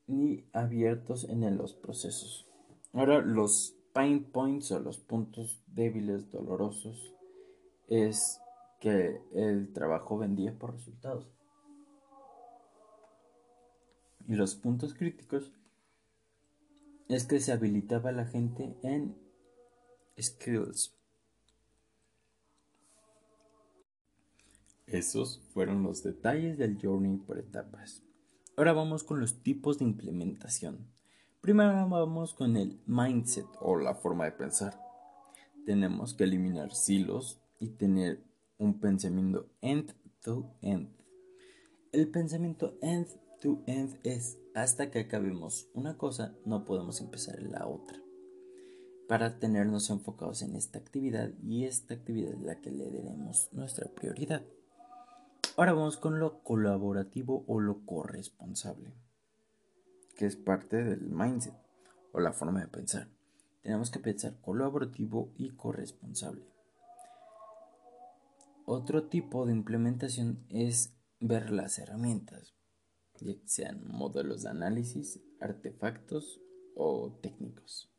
Ni 0.07 0.49
abiertos 0.51 1.25
en 1.29 1.59
los 1.59 1.75
procesos. 1.75 2.47
Ahora 2.91 3.21
los 3.21 3.75
pain 3.93 4.23
points 4.23 4.71
o 4.71 4.79
los 4.79 4.97
puntos 4.97 5.61
débiles 5.67 6.31
dolorosos 6.31 7.13
es 7.87 8.41
que 8.79 9.21
el 9.35 9.73
trabajo 9.73 10.17
vendía 10.17 10.57
por 10.57 10.73
resultados. 10.73 11.27
Y 14.27 14.33
los 14.33 14.55
puntos 14.55 14.95
críticos 14.95 15.51
es 17.09 17.27
que 17.27 17.39
se 17.39 17.51
habilitaba 17.51 18.11
la 18.11 18.25
gente 18.25 18.75
en 18.81 19.22
skills. 20.17 20.93
Esos 24.87 25.41
fueron 25.53 25.83
los 25.83 26.03
detalles 26.03 26.57
del 26.57 26.79
journey 26.79 27.17
por 27.17 27.39
etapas. 27.39 28.03
Ahora 28.55 28.73
vamos 28.73 29.03
con 29.03 29.19
los 29.19 29.41
tipos 29.41 29.79
de 29.79 29.85
implementación. 29.85 30.87
Primero 31.41 31.89
vamos 31.89 32.33
con 32.33 32.55
el 32.55 32.79
mindset 32.85 33.47
o 33.59 33.77
la 33.77 33.95
forma 33.95 34.25
de 34.25 34.33
pensar. 34.33 34.79
Tenemos 35.65 36.13
que 36.13 36.25
eliminar 36.25 36.73
silos 36.73 37.41
y 37.59 37.69
tener 37.69 38.23
un 38.57 38.79
pensamiento 38.79 39.49
end 39.61 39.93
to 40.21 40.53
end. 40.61 40.89
El 41.91 42.09
pensamiento 42.09 42.77
end 42.81 43.07
to 43.41 43.63
end 43.65 43.97
es 44.03 44.37
hasta 44.53 44.91
que 44.91 44.99
acabemos 44.99 45.67
una 45.73 45.97
cosa 45.97 46.35
no 46.45 46.65
podemos 46.65 47.01
empezar 47.01 47.41
la 47.41 47.65
otra. 47.67 48.02
Para 49.13 49.37
tenernos 49.37 49.91
enfocados 49.91 50.41
en 50.41 50.55
esta 50.55 50.79
actividad 50.79 51.29
y 51.43 51.65
esta 51.65 51.93
actividad 51.93 52.33
es 52.33 52.41
la 52.41 52.59
que 52.61 52.71
le 52.71 52.89
daremos 52.89 53.47
nuestra 53.51 53.87
prioridad. 53.87 54.41
Ahora 55.55 55.73
vamos 55.73 55.97
con 55.97 56.19
lo 56.19 56.41
colaborativo 56.41 57.45
o 57.45 57.59
lo 57.59 57.85
corresponsable, 57.85 58.91
que 60.17 60.25
es 60.25 60.35
parte 60.35 60.83
del 60.83 61.11
mindset 61.11 61.53
o 62.11 62.21
la 62.21 62.33
forma 62.33 62.61
de 62.61 62.67
pensar. 62.69 63.07
Tenemos 63.61 63.91
que 63.91 63.99
pensar 63.99 64.33
colaborativo 64.41 65.31
y 65.37 65.51
corresponsable. 65.51 66.47
Otro 68.65 69.09
tipo 69.09 69.45
de 69.45 69.53
implementación 69.53 70.43
es 70.49 70.91
ver 71.19 71.51
las 71.51 71.77
herramientas, 71.77 72.55
ya 73.19 73.35
sean 73.45 73.87
modelos 73.87 74.41
de 74.41 74.49
análisis, 74.49 75.21
artefactos 75.39 76.41
o 76.73 77.11
técnicos. 77.21 77.92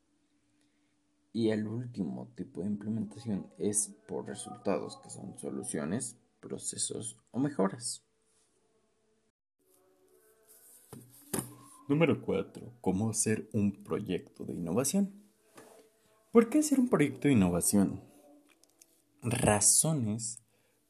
Y 1.37 1.51
el 1.51 1.67
último 1.67 2.33
tipo 2.37 2.61
de 2.61 2.69
implementación 2.69 3.51
es 3.59 3.89
por 4.07 4.25
resultados, 4.25 5.01
que 5.03 5.11
son 5.11 5.37
soluciones, 5.37 6.17
procesos 6.39 7.19
o 7.33 7.41
mejoras. 7.41 8.07
Número 11.89 12.23
4. 12.23 12.75
¿Cómo 12.81 13.11
hacer 13.11 13.49
un 13.53 13.83
proyecto 13.83 14.45
de 14.45 14.55
innovación? 14.55 15.13
¿Por 16.31 16.49
qué 16.49 16.61
hacer 16.61 16.79
un 16.79 16.89
proyecto 16.89 17.27
de 17.27 17.35
innovación? 17.35 18.01
Razones 19.21 20.41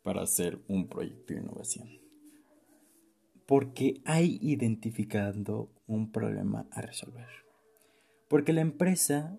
para 0.03 0.25
hacer 0.25 0.63
un 0.69 0.89
proyecto 0.89 1.33
de 1.33 1.41
innovación. 1.41 1.89
Porque 3.47 4.03
hay 4.05 4.39
identificando 4.43 5.73
un 5.87 6.13
problema 6.13 6.69
a 6.71 6.83
resolver. 6.83 7.29
Porque 8.29 8.53
la 8.53 8.61
empresa 8.61 9.39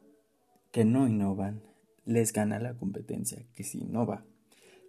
que 0.76 0.84
no 0.84 1.08
innovan 1.08 1.64
les 2.04 2.34
gana 2.34 2.60
la 2.60 2.78
competencia 2.78 3.46
que 3.56 3.64
sí 3.64 3.78
innova. 3.80 4.26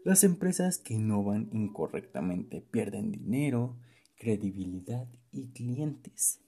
Las 0.02 0.24
empresas 0.24 0.78
que 0.78 0.94
innovan 0.94 1.48
incorrectamente 1.52 2.60
pierden 2.60 3.12
dinero, 3.12 3.76
credibilidad 4.16 5.06
y 5.30 5.52
clientes. 5.52 6.40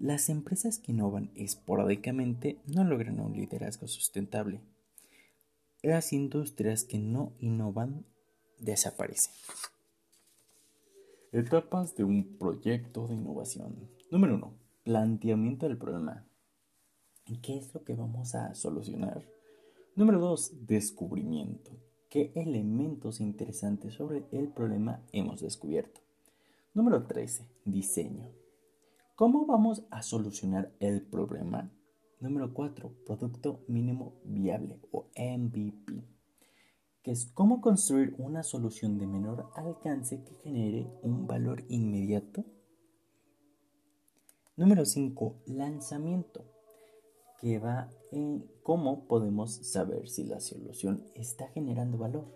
Las 0.00 0.28
empresas 0.28 0.80
que 0.80 0.90
innovan 0.90 1.30
esporádicamente 1.36 2.58
no 2.66 2.82
logran 2.82 3.20
un 3.20 3.34
liderazgo 3.34 3.86
sustentable. 3.86 4.60
Las 5.80 6.12
industrias 6.12 6.82
que 6.82 6.98
no 6.98 7.32
innovan 7.38 8.04
desaparecen. 8.58 9.34
Etapas 11.30 11.94
de 11.94 12.02
un 12.02 12.38
proyecto 12.38 13.06
de 13.06 13.14
innovación. 13.14 13.88
Número 14.10 14.34
1. 14.34 14.58
Planteamiento 14.82 15.68
del 15.68 15.78
problema. 15.78 16.26
¿Qué 17.24 17.56
es 17.56 17.72
lo 17.72 17.82
que 17.84 17.94
vamos 17.94 18.34
a 18.34 18.54
solucionar? 18.54 19.24
Número 19.96 20.20
2. 20.20 20.66
Descubrimiento. 20.66 21.70
¿Qué 22.10 22.32
elementos 22.34 23.18
interesantes 23.18 23.94
sobre 23.94 24.26
el 24.30 24.48
problema 24.48 25.02
hemos 25.10 25.40
descubierto? 25.40 26.02
Número 26.74 27.06
13. 27.06 27.46
Diseño. 27.64 28.28
¿Cómo 29.14 29.46
vamos 29.46 29.84
a 29.90 30.02
solucionar 30.02 30.74
el 30.80 31.00
problema? 31.00 31.70
Número 32.20 32.52
4. 32.52 32.92
Producto 33.06 33.64
mínimo 33.68 34.20
viable 34.24 34.78
o 34.92 35.06
MVP, 35.16 36.04
que 37.02 37.10
es 37.10 37.24
cómo 37.24 37.62
construir 37.62 38.14
una 38.18 38.42
solución 38.42 38.98
de 38.98 39.06
menor 39.06 39.48
alcance 39.56 40.22
que 40.24 40.34
genere 40.34 40.90
un 41.02 41.26
valor 41.26 41.64
inmediato. 41.68 42.44
Número 44.56 44.84
5. 44.84 45.36
Lanzamiento, 45.46 46.53
que 47.40 47.58
va 47.58 47.90
en 48.12 48.46
cómo 48.62 49.06
podemos 49.06 49.52
saber 49.52 50.08
si 50.08 50.24
la 50.24 50.40
solución 50.40 51.04
está 51.14 51.48
generando 51.48 51.98
valor. 51.98 52.26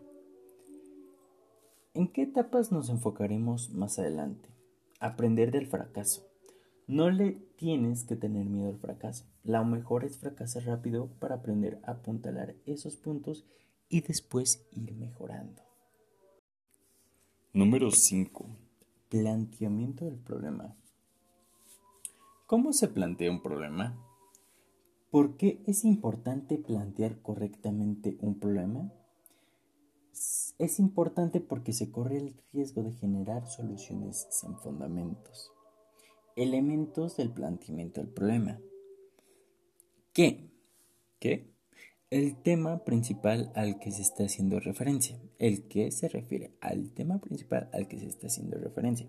¿En 1.94 2.08
qué 2.08 2.22
etapas 2.22 2.70
nos 2.70 2.90
enfocaremos 2.90 3.70
más 3.70 3.98
adelante? 3.98 4.48
Aprender 5.00 5.50
del 5.50 5.66
fracaso. 5.66 6.28
No 6.86 7.10
le 7.10 7.32
tienes 7.56 8.04
que 8.04 8.16
tener 8.16 8.46
miedo 8.46 8.68
al 8.68 8.78
fracaso. 8.78 9.24
Lo 9.44 9.64
mejor 9.64 10.04
es 10.04 10.18
fracasar 10.18 10.64
rápido 10.64 11.08
para 11.18 11.36
aprender 11.36 11.80
a 11.84 11.92
apuntalar 11.92 12.54
esos 12.66 12.96
puntos 12.96 13.44
y 13.88 14.00
después 14.02 14.66
ir 14.72 14.94
mejorando. 14.94 15.62
Número 17.52 17.90
5. 17.90 18.46
Planteamiento 19.08 20.04
del 20.04 20.18
problema. 20.18 20.76
¿Cómo 22.46 22.72
se 22.72 22.88
plantea 22.88 23.30
un 23.30 23.42
problema? 23.42 23.98
¿Por 25.10 25.38
qué 25.38 25.62
es 25.66 25.86
importante 25.86 26.58
plantear 26.58 27.22
correctamente 27.22 28.18
un 28.20 28.38
problema? 28.38 28.92
Es 30.58 30.78
importante 30.78 31.40
porque 31.40 31.72
se 31.72 31.90
corre 31.90 32.18
el 32.18 32.34
riesgo 32.52 32.82
de 32.82 32.92
generar 32.92 33.48
soluciones 33.48 34.26
sin 34.30 34.54
fundamentos. 34.58 35.50
Elementos 36.36 37.16
del 37.16 37.30
planteamiento 37.30 38.02
del 38.02 38.10
problema. 38.10 38.60
¿Qué? 40.12 40.50
¿Qué? 41.18 41.54
El 42.10 42.42
tema 42.42 42.84
principal 42.84 43.50
al 43.54 43.78
que 43.78 43.92
se 43.92 44.02
está 44.02 44.24
haciendo 44.24 44.60
referencia. 44.60 45.18
El 45.38 45.68
que 45.68 45.90
se 45.90 46.08
refiere 46.08 46.52
al 46.60 46.90
tema 46.90 47.18
principal 47.18 47.70
al 47.72 47.88
que 47.88 47.98
se 47.98 48.08
está 48.08 48.26
haciendo 48.26 48.58
referencia. 48.58 49.06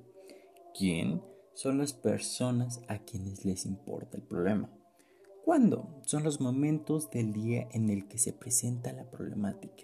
¿Quién? 0.78 1.22
Son 1.56 1.78
las 1.78 1.92
personas 1.92 2.80
a 2.88 3.00
quienes 3.00 3.44
les 3.44 3.66
importa 3.66 4.16
el 4.16 4.24
problema. 4.24 4.79
¿Cuándo? 5.50 6.00
Son 6.06 6.24
los 6.24 6.40
momentos 6.40 7.10
del 7.10 7.34
día 7.34 7.68
en 7.72 7.90
el 7.90 8.08
que 8.08 8.20
se 8.20 8.34
presenta 8.34 8.94
la 8.94 9.10
problemática. 9.10 9.84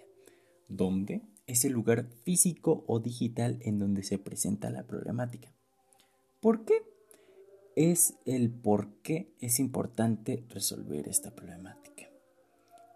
¿Dónde? 0.68 1.22
Es 1.48 1.64
el 1.64 1.72
lugar 1.72 2.06
físico 2.22 2.84
o 2.86 3.00
digital 3.00 3.58
en 3.62 3.80
donde 3.80 4.04
se 4.04 4.16
presenta 4.16 4.70
la 4.70 4.86
problemática. 4.86 5.52
¿Por 6.38 6.64
qué? 6.64 6.84
es 7.74 8.14
el 8.26 8.52
por 8.52 8.92
qué 9.02 9.34
es 9.40 9.58
importante 9.58 10.46
resolver 10.50 11.08
esta 11.08 11.34
problemática. 11.34 12.04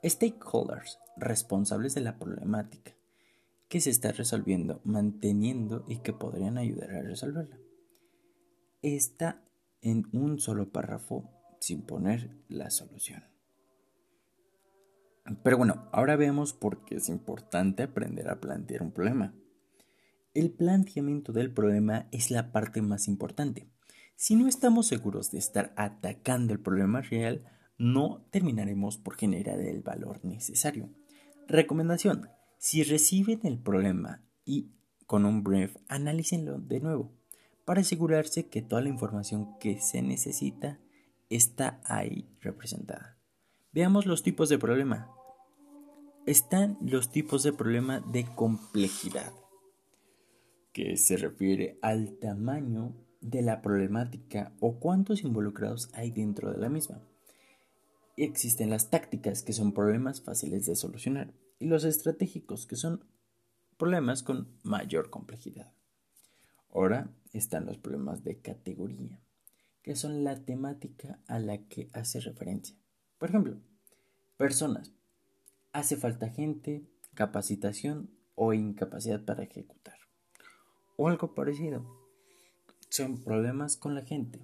Stakeholders 0.04 1.00
responsables 1.16 1.96
de 1.96 2.02
la 2.02 2.20
problemática 2.20 2.92
que 3.68 3.80
se 3.80 3.90
está 3.90 4.12
resolviendo, 4.12 4.80
manteniendo 4.84 5.84
y 5.88 5.96
que 6.02 6.12
podrían 6.12 6.56
ayudar 6.56 6.92
a 6.92 7.02
resolverla. 7.02 7.58
Está 8.80 9.42
en 9.82 10.06
un 10.12 10.38
solo 10.38 10.70
párrafo 10.70 11.39
sin 11.60 11.82
poner 11.82 12.36
la 12.48 12.70
solución. 12.70 13.24
Pero 15.44 15.58
bueno, 15.58 15.88
ahora 15.92 16.16
vemos 16.16 16.52
por 16.52 16.84
qué 16.84 16.96
es 16.96 17.08
importante 17.08 17.84
aprender 17.84 18.28
a 18.28 18.40
plantear 18.40 18.82
un 18.82 18.90
problema. 18.90 19.32
El 20.34 20.50
planteamiento 20.50 21.32
del 21.32 21.52
problema 21.52 22.08
es 22.10 22.30
la 22.32 22.50
parte 22.50 22.82
más 22.82 23.06
importante 23.06 23.70
si 24.20 24.36
no 24.36 24.48
estamos 24.48 24.86
seguros 24.86 25.30
de 25.30 25.38
estar 25.38 25.72
atacando 25.76 26.52
el 26.52 26.60
problema 26.60 27.00
real, 27.00 27.42
no 27.78 28.26
terminaremos 28.30 28.98
por 28.98 29.16
generar 29.16 29.58
el 29.60 29.80
valor 29.80 30.22
necesario. 30.26 30.90
Recomendación. 31.48 32.28
Si 32.58 32.82
reciben 32.82 33.40
el 33.44 33.58
problema 33.58 34.22
y 34.44 34.74
con 35.06 35.24
un 35.24 35.42
brief, 35.42 35.74
analícenlo 35.88 36.58
de 36.58 36.80
nuevo 36.80 37.14
para 37.64 37.80
asegurarse 37.80 38.50
que 38.50 38.60
toda 38.60 38.82
la 38.82 38.90
información 38.90 39.56
que 39.58 39.80
se 39.80 40.02
necesita 40.02 40.78
está 41.30 41.80
ahí 41.84 42.28
representada. 42.40 43.18
Veamos 43.72 44.04
los 44.04 44.22
tipos 44.22 44.48
de 44.48 44.58
problema. 44.58 45.10
Están 46.26 46.76
los 46.82 47.10
tipos 47.10 47.42
de 47.42 47.52
problema 47.52 48.00
de 48.00 48.26
complejidad, 48.34 49.32
que 50.72 50.96
se 50.96 51.16
refiere 51.16 51.78
al 51.80 52.18
tamaño 52.18 52.94
de 53.20 53.42
la 53.42 53.62
problemática 53.62 54.54
o 54.60 54.78
cuántos 54.78 55.22
involucrados 55.22 55.90
hay 55.94 56.10
dentro 56.10 56.52
de 56.52 56.58
la 56.58 56.68
misma. 56.68 57.02
Existen 58.16 58.68
las 58.68 58.90
tácticas, 58.90 59.42
que 59.42 59.52
son 59.52 59.72
problemas 59.72 60.20
fáciles 60.20 60.66
de 60.66 60.76
solucionar, 60.76 61.32
y 61.58 61.66
los 61.66 61.84
estratégicos, 61.84 62.66
que 62.66 62.76
son 62.76 63.04
problemas 63.78 64.22
con 64.22 64.58
mayor 64.62 65.10
complejidad. 65.10 65.72
Ahora 66.72 67.14
están 67.32 67.66
los 67.66 67.78
problemas 67.78 68.22
de 68.24 68.40
categoría, 68.40 69.22
que 69.82 69.96
son 69.96 70.24
la 70.24 70.44
temática 70.44 71.20
a 71.26 71.38
la 71.38 71.58
que 71.68 71.90
hace 71.92 72.20
referencia. 72.20 72.76
Por 73.18 73.28
ejemplo, 73.28 73.60
personas. 74.36 74.92
Hace 75.72 75.96
falta 75.96 76.30
gente, 76.30 76.84
capacitación 77.14 78.10
o 78.34 78.52
incapacidad 78.52 79.24
para 79.24 79.44
ejecutar. 79.44 79.98
o 80.96 81.08
algo 81.08 81.34
parecido. 81.34 81.86
Son 82.90 83.22
problemas 83.22 83.78
con 83.78 83.94
la 83.94 84.02
gente 84.02 84.40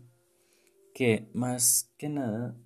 que 0.95 1.29
más 1.35 1.93
que 1.99 2.09
nada 2.09 2.57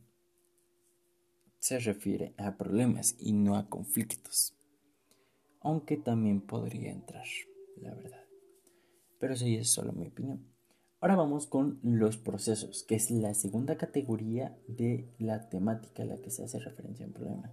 se 1.58 1.80
refiere 1.80 2.34
a 2.38 2.56
problemas 2.56 3.16
y 3.18 3.32
no 3.32 3.56
a 3.56 3.68
conflictos. 3.68 4.54
Aunque 5.60 5.96
también 5.96 6.40
podría 6.40 6.92
entrar, 6.92 7.26
la 7.76 7.94
verdad. 7.94 8.24
Pero 9.18 9.34
eso 9.34 9.46
es 9.46 9.68
solo 9.68 9.92
mi 9.92 10.06
opinión. 10.06 10.46
Ahora 11.02 11.16
vamos 11.16 11.46
con 11.46 11.80
los 11.82 12.18
procesos, 12.18 12.82
que 12.82 12.94
es 12.94 13.10
la 13.10 13.32
segunda 13.32 13.78
categoría 13.78 14.54
de 14.68 15.08
la 15.18 15.48
temática 15.48 16.02
a 16.02 16.06
la 16.06 16.20
que 16.20 16.30
se 16.30 16.44
hace 16.44 16.58
referencia 16.58 17.06
en 17.06 17.14
problema. 17.14 17.50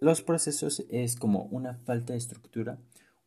Los 0.00 0.22
procesos 0.22 0.86
es 0.88 1.16
como 1.16 1.44
una 1.44 1.74
falta 1.74 2.14
de 2.14 2.18
estructura 2.18 2.78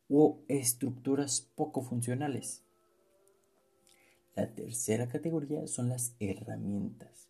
o 0.08 0.40
estructuras 0.48 1.48
poco 1.54 1.82
funcionales. 1.82 2.64
La 4.34 4.52
tercera 4.52 5.08
categoría 5.08 5.68
son 5.68 5.88
las 5.88 6.16
herramientas. 6.18 7.28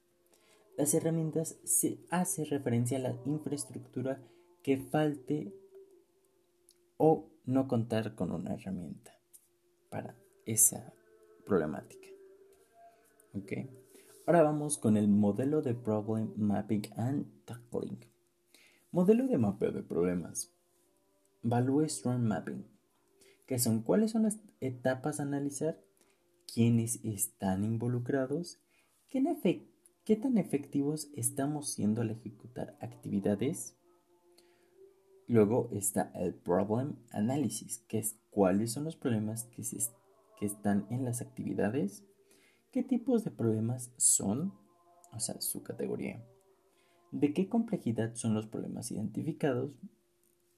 Las 0.79 0.95
herramientas 0.95 1.57
se 1.65 1.99
hace 2.09 2.47
referencia 2.47 2.97
a 2.97 3.01
la 3.03 3.15
infraestructura 3.27 4.23
que 4.63 4.79
falte 4.79 5.53
o 6.97 7.29
no 7.45 7.69
contar 7.69 8.15
con 8.15 8.33
una 8.33 8.55
herramienta 8.55 9.13
para 9.91 10.15
esa 10.47 10.95
problemática. 11.49 12.07
¿Ok? 13.35 13.53
Ahora 14.27 14.43
vamos 14.43 14.79
con 14.79 14.97
el 14.97 15.09
modelo 15.09 15.63
de 15.63 15.75
Problem 15.75 16.33
Mapping 16.37 16.83
and 16.97 17.27
Tackling. 17.45 17.99
Modelo 18.93 19.27
de 19.27 19.39
mapeo 19.39 19.73
de 19.73 19.83
problemas. 19.83 20.53
Value 21.43 21.89
Strong 21.89 22.21
Mapping. 22.21 22.65
¿Qué 23.47 23.59
son? 23.59 23.83
¿Cuáles 23.83 24.13
son 24.13 24.23
las 24.25 24.39
etapas 24.61 25.19
a 25.19 25.25
analizar? 25.25 25.81
¿Quiénes 26.53 27.05
están 27.05 27.65
involucrados? 27.65 28.61
¿Qué 29.09 29.19
efecto 29.19 29.79
¿Qué 30.09 30.17
tan 30.17 30.39
efectivos 30.39 31.11
estamos 31.17 31.69
siendo 31.69 32.01
al 32.01 32.11
ejecutar 32.11 32.79
actividades? 32.81 33.77
Luego 35.27 35.69
está 35.71 36.11
el 36.15 36.33
Problem 36.33 36.97
Analysis, 37.11 37.85
que 37.89 37.99
es 37.99 38.17
cuáles 38.31 38.73
son 38.73 38.85
los 38.85 38.97
problemas 38.97 39.45
que, 39.45 39.63
que 40.39 40.47
están 40.47 40.87
en 40.91 41.05
las 41.05 41.21
actividades, 41.21 42.05
qué 42.73 42.83
tipos 42.83 43.25
de 43.25 43.31
problemas 43.31 43.93
son, 43.97 44.55
o 45.13 45.21
sea, 45.21 45.41
su 45.41 45.63
categoría, 45.63 46.25
de 47.11 47.33
qué 47.33 47.49
complejidad 47.49 48.15
son 48.15 48.35
los 48.35 48.47
problemas 48.47 48.91
identificados, 48.91 49.73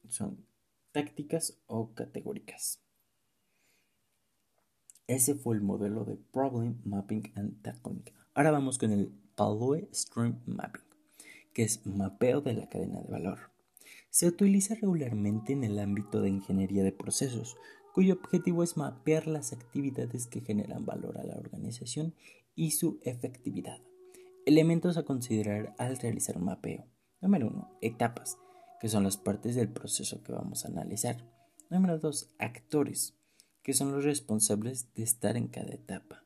son 0.08 0.44
tácticas 0.92 1.60
o 1.66 1.94
categóricas. 1.94 2.82
Ese 5.06 5.34
fue 5.34 5.56
el 5.56 5.62
modelo 5.62 6.04
de 6.04 6.16
Problem 6.16 6.80
Mapping 6.84 7.32
and 7.34 7.62
Tackling. 7.62 8.04
Ahora 8.34 8.52
vamos 8.52 8.78
con 8.78 8.92
el 8.92 9.12
Value 9.36 9.88
Stream 9.92 10.40
Mapping, 10.46 10.84
que 11.52 11.62
es 11.62 11.84
mapeo 11.86 12.40
de 12.40 12.54
la 12.54 12.68
cadena 12.68 13.00
de 13.00 13.08
valor. 13.08 13.38
Se 14.10 14.26
utiliza 14.26 14.74
regularmente 14.74 15.52
en 15.52 15.64
el 15.64 15.78
ámbito 15.78 16.20
de 16.20 16.30
ingeniería 16.30 16.84
de 16.84 16.92
procesos, 16.92 17.56
cuyo 17.94 18.14
objetivo 18.14 18.62
es 18.62 18.76
mapear 18.76 19.26
las 19.26 19.52
actividades 19.52 20.26
que 20.26 20.40
generan 20.40 20.86
valor 20.86 21.18
a 21.18 21.24
la 21.24 21.36
organización 21.36 22.14
y 22.54 22.72
su 22.72 22.98
efectividad. 23.02 23.80
Elementos 24.46 24.96
a 24.96 25.04
considerar 25.04 25.74
al 25.78 25.98
realizar 25.98 26.36
un 26.38 26.44
mapeo. 26.44 26.86
Número 27.20 27.48
1. 27.48 27.78
Etapas, 27.82 28.38
que 28.80 28.88
son 28.88 29.04
las 29.04 29.16
partes 29.16 29.54
del 29.54 29.68
proceso 29.68 30.22
que 30.22 30.32
vamos 30.32 30.64
a 30.64 30.68
analizar. 30.68 31.28
Número 31.68 31.98
2. 31.98 32.34
Actores, 32.38 33.14
que 33.62 33.74
son 33.74 33.92
los 33.92 34.04
responsables 34.04 34.92
de 34.94 35.02
estar 35.02 35.36
en 35.36 35.48
cada 35.48 35.72
etapa. 35.74 36.24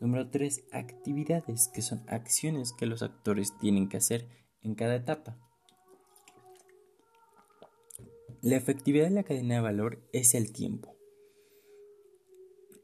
Número 0.00 0.28
3. 0.28 0.64
Actividades, 0.72 1.68
que 1.68 1.82
son 1.82 2.02
acciones 2.06 2.72
que 2.72 2.86
los 2.86 3.02
actores 3.02 3.56
tienen 3.58 3.88
que 3.88 3.98
hacer 3.98 4.26
en 4.62 4.74
cada 4.74 4.96
etapa. 4.96 5.38
La 8.46 8.54
efectividad 8.54 9.06
de 9.06 9.10
la 9.10 9.24
cadena 9.24 9.56
de 9.56 9.60
valor 9.60 10.08
es 10.12 10.36
el 10.36 10.52
tiempo. 10.52 10.96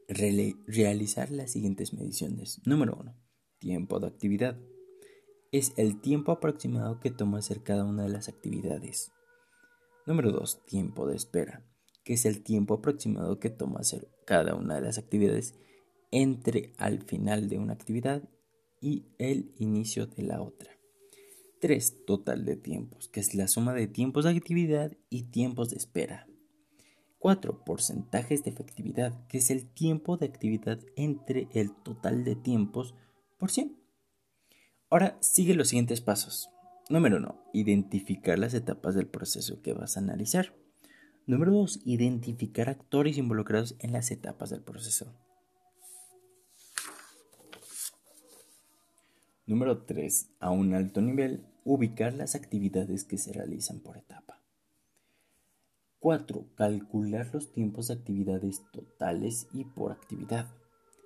realizar 0.09 1.31
las 1.31 1.53
siguientes 1.53 1.93
mediciones. 1.93 2.59
Número 2.65 2.97
1. 2.99 3.15
Tiempo 3.59 4.01
de 4.01 4.07
actividad. 4.07 4.59
Es 5.53 5.71
el 5.77 6.01
tiempo 6.01 6.33
aproximado 6.33 6.99
que 6.99 7.11
toma 7.11 7.37
hacer 7.37 7.63
cada 7.63 7.85
una 7.85 8.03
de 8.03 8.09
las 8.09 8.27
actividades. 8.27 9.13
Número 10.05 10.33
2. 10.33 10.65
Tiempo 10.65 11.07
de 11.07 11.15
espera, 11.15 11.65
que 12.03 12.15
es 12.15 12.25
el 12.25 12.43
tiempo 12.43 12.73
aproximado 12.73 13.39
que 13.39 13.49
toma 13.49 13.79
hacer 13.79 14.09
cada 14.25 14.55
una 14.55 14.75
de 14.75 14.81
las 14.81 14.97
actividades 14.97 15.55
entre 16.11 16.73
al 16.77 17.03
final 17.03 17.47
de 17.47 17.59
una 17.59 17.71
actividad 17.71 18.21
y 18.81 19.05
el 19.17 19.55
inicio 19.59 20.07
de 20.07 20.23
la 20.23 20.41
otra. 20.41 20.72
3. 21.63 22.03
Total 22.05 22.43
de 22.43 22.57
tiempos, 22.57 23.07
que 23.07 23.21
es 23.21 23.35
la 23.35 23.47
suma 23.47 23.71
de 23.73 23.87
tiempos 23.87 24.25
de 24.25 24.31
actividad 24.31 24.97
y 25.09 25.23
tiempos 25.31 25.69
de 25.69 25.77
espera. 25.77 26.27
4. 27.19 27.63
Porcentajes 27.63 28.43
de 28.43 28.51
efectividad, 28.51 29.25
que 29.27 29.37
es 29.37 29.49
el 29.49 29.69
tiempo 29.69 30.17
de 30.17 30.25
actividad 30.25 30.81
entre 30.97 31.47
el 31.53 31.73
total 31.73 32.25
de 32.25 32.35
tiempos 32.35 32.95
por 33.37 33.49
100. 33.49 33.77
Ahora 34.89 35.17
sigue 35.21 35.53
los 35.53 35.69
siguientes 35.69 36.01
pasos. 36.01 36.49
Número 36.89 37.15
1. 37.15 37.45
Identificar 37.53 38.37
las 38.37 38.53
etapas 38.53 38.93
del 38.93 39.07
proceso 39.07 39.61
que 39.61 39.71
vas 39.71 39.95
a 39.95 40.01
analizar. 40.01 40.53
Número 41.27 41.53
2. 41.53 41.79
Identificar 41.85 42.67
actores 42.67 43.17
involucrados 43.17 43.77
en 43.79 43.93
las 43.93 44.11
etapas 44.11 44.49
del 44.49 44.63
proceso. 44.63 45.15
Número 49.45 49.83
3. 49.83 50.29
A 50.39 50.51
un 50.51 50.73
alto 50.73 51.01
nivel, 51.01 51.45
ubicar 51.65 52.13
las 52.13 52.33
actividades 52.33 53.03
que 53.03 53.17
se 53.17 53.33
realizan 53.33 53.81
por 53.81 53.97
etapa. 53.97 54.41
4. 55.99 56.45
Calcular 56.55 57.29
los 57.33 57.51
tiempos 57.51 57.87
de 57.87 57.95
actividades 57.95 58.61
totales 58.71 59.47
y 59.53 59.65
por 59.65 59.91
actividad. 59.91 60.47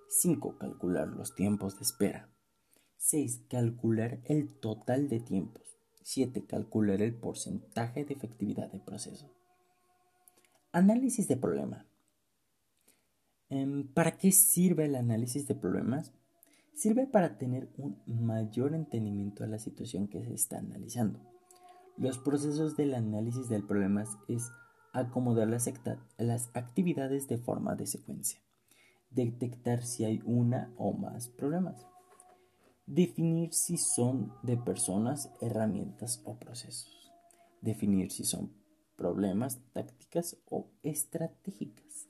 5. 0.09 0.59
Calcular 0.59 1.07
los 1.07 1.33
tiempos 1.33 1.77
de 1.77 1.83
espera. 1.83 2.29
6. 2.97 3.41
Calcular 3.49 4.19
el 4.25 4.53
total 4.59 5.09
de 5.09 5.19
tiempos. 5.19 5.79
7. 6.03 6.45
Calcular 6.45 7.01
el 7.01 7.15
porcentaje 7.15 8.05
de 8.05 8.13
efectividad 8.13 8.71
del 8.71 8.81
proceso. 8.81 9.31
Análisis 10.71 11.27
de 11.27 11.37
problema. 11.37 11.87
Em, 13.49 13.87
¿Para 13.87 14.17
qué 14.17 14.31
sirve 14.31 14.85
el 14.85 14.95
análisis 14.95 15.47
de 15.47 15.55
problemas? 15.55 16.11
Sirve 16.77 17.07
para 17.07 17.39
tener 17.39 17.71
un 17.77 17.99
mayor 18.05 18.75
entendimiento 18.75 19.43
de 19.43 19.49
la 19.49 19.57
situación 19.57 20.07
que 20.07 20.23
se 20.23 20.35
está 20.35 20.59
analizando. 20.59 21.19
Los 21.97 22.19
procesos 22.19 22.77
del 22.77 22.93
análisis 22.93 23.49
del 23.49 23.65
problema 23.65 24.05
es 24.27 24.51
acomodar 24.93 25.47
las, 25.47 25.67
las 26.19 26.51
actividades 26.53 27.27
de 27.27 27.39
forma 27.39 27.75
de 27.75 27.87
secuencia, 27.87 28.39
detectar 29.09 29.83
si 29.83 30.05
hay 30.05 30.21
una 30.23 30.71
o 30.77 30.93
más 30.93 31.29
problemas, 31.29 31.87
definir 32.85 33.55
si 33.55 33.77
son 33.77 34.31
de 34.43 34.55
personas, 34.57 35.31
herramientas 35.41 36.21
o 36.25 36.37
procesos, 36.37 37.11
definir 37.59 38.11
si 38.11 38.23
son 38.23 38.53
problemas, 38.95 39.63
tácticas 39.73 40.37
o 40.47 40.69
estratégicas. 40.83 42.07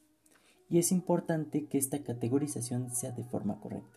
Y 0.69 0.79
es 0.79 0.91
importante 0.91 1.67
que 1.67 1.77
esta 1.77 2.03
categorización 2.03 2.93
sea 2.93 3.13
de 3.13 3.23
forma 3.23 3.61
correcta 3.61 3.96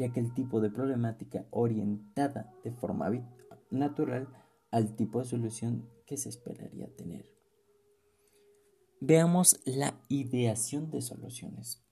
ya 0.00 0.10
que 0.14 0.20
el 0.20 0.32
tipo 0.32 0.62
de 0.62 0.70
problemática 0.70 1.44
orientada 1.50 2.50
de 2.64 2.72
forma 2.72 3.10
natural 3.70 4.28
al 4.70 4.96
tipo 4.96 5.18
de 5.18 5.26
solución 5.26 5.90
que 6.06 6.16
se 6.16 6.30
esperaría 6.30 6.88
tener. 6.96 7.26
Veamos 9.00 9.60
la 9.66 10.00
ideación 10.08 10.90
de 10.90 11.02
soluciones. 11.02 11.84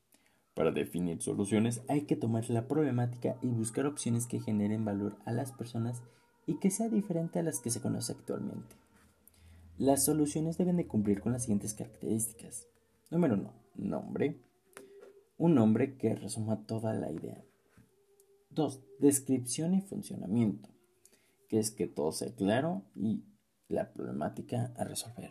Para 0.54 0.72
definir 0.72 1.20
soluciones 1.20 1.82
hay 1.86 2.06
que 2.06 2.16
tomar 2.16 2.48
la 2.48 2.66
problemática 2.66 3.36
y 3.42 3.48
buscar 3.48 3.84
opciones 3.84 4.26
que 4.26 4.40
generen 4.40 4.86
valor 4.86 5.18
a 5.26 5.32
las 5.32 5.52
personas 5.52 6.02
y 6.46 6.58
que 6.60 6.70
sea 6.70 6.88
diferente 6.88 7.38
a 7.38 7.42
las 7.42 7.60
que 7.60 7.68
se 7.68 7.82
conoce 7.82 8.12
actualmente. 8.12 8.74
Las 9.76 10.06
soluciones 10.06 10.56
deben 10.56 10.78
de 10.78 10.86
cumplir 10.86 11.20
con 11.20 11.32
las 11.32 11.42
siguientes 11.42 11.74
características. 11.74 12.66
Número 13.10 13.34
1. 13.34 13.52
Nombre. 13.76 14.40
Un 15.36 15.54
nombre 15.54 15.98
que 15.98 16.14
resuma 16.14 16.66
toda 16.66 16.94
la 16.94 17.12
idea. 17.12 17.44
2. 18.58 18.82
Descripción 18.98 19.72
y 19.72 19.80
funcionamiento, 19.80 20.68
que 21.48 21.58
es 21.60 21.70
que 21.70 21.86
todo 21.86 22.12
sea 22.12 22.34
claro 22.34 22.82
y 22.94 23.22
la 23.68 23.92
problemática 23.92 24.74
a 24.76 24.84
resolver. 24.84 25.30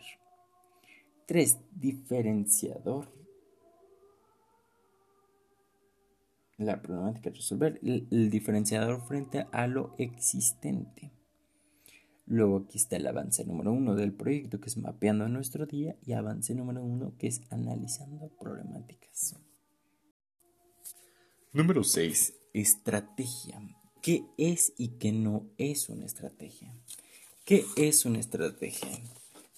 3. 1.26 1.58
Diferenciador. 1.72 3.12
La 6.56 6.80
problemática 6.82 7.28
a 7.30 7.34
resolver, 7.34 7.78
el, 7.82 8.30
diferenciador 8.30 9.06
frente 9.06 9.46
a 9.52 9.66
lo 9.66 9.94
existente. 9.98 11.12
Luego 12.26 12.64
aquí 12.64 12.78
está 12.78 12.96
el 12.96 13.06
avance 13.06 13.44
número 13.44 13.72
uno 13.72 13.94
del 13.94 14.12
proyecto 14.12 14.60
que 14.60 14.68
es 14.68 14.76
mapeando 14.76 15.28
nuestro 15.28 15.66
día 15.66 15.96
y 16.04 16.14
avance 16.14 16.54
número 16.54 16.82
uno 16.82 17.12
que 17.18 17.28
es 17.28 17.42
analizando 17.50 18.28
problemáticas. 18.38 19.36
Número 21.52 21.84
6. 21.84 22.37
Estrategia. 22.54 23.60
¿Qué 24.00 24.24
es 24.38 24.72
y 24.78 24.88
qué 24.98 25.12
no 25.12 25.46
es 25.58 25.90
una 25.90 26.06
estrategia? 26.06 26.74
¿Qué 27.44 27.66
es 27.76 28.06
una 28.06 28.20
estrategia? 28.20 28.88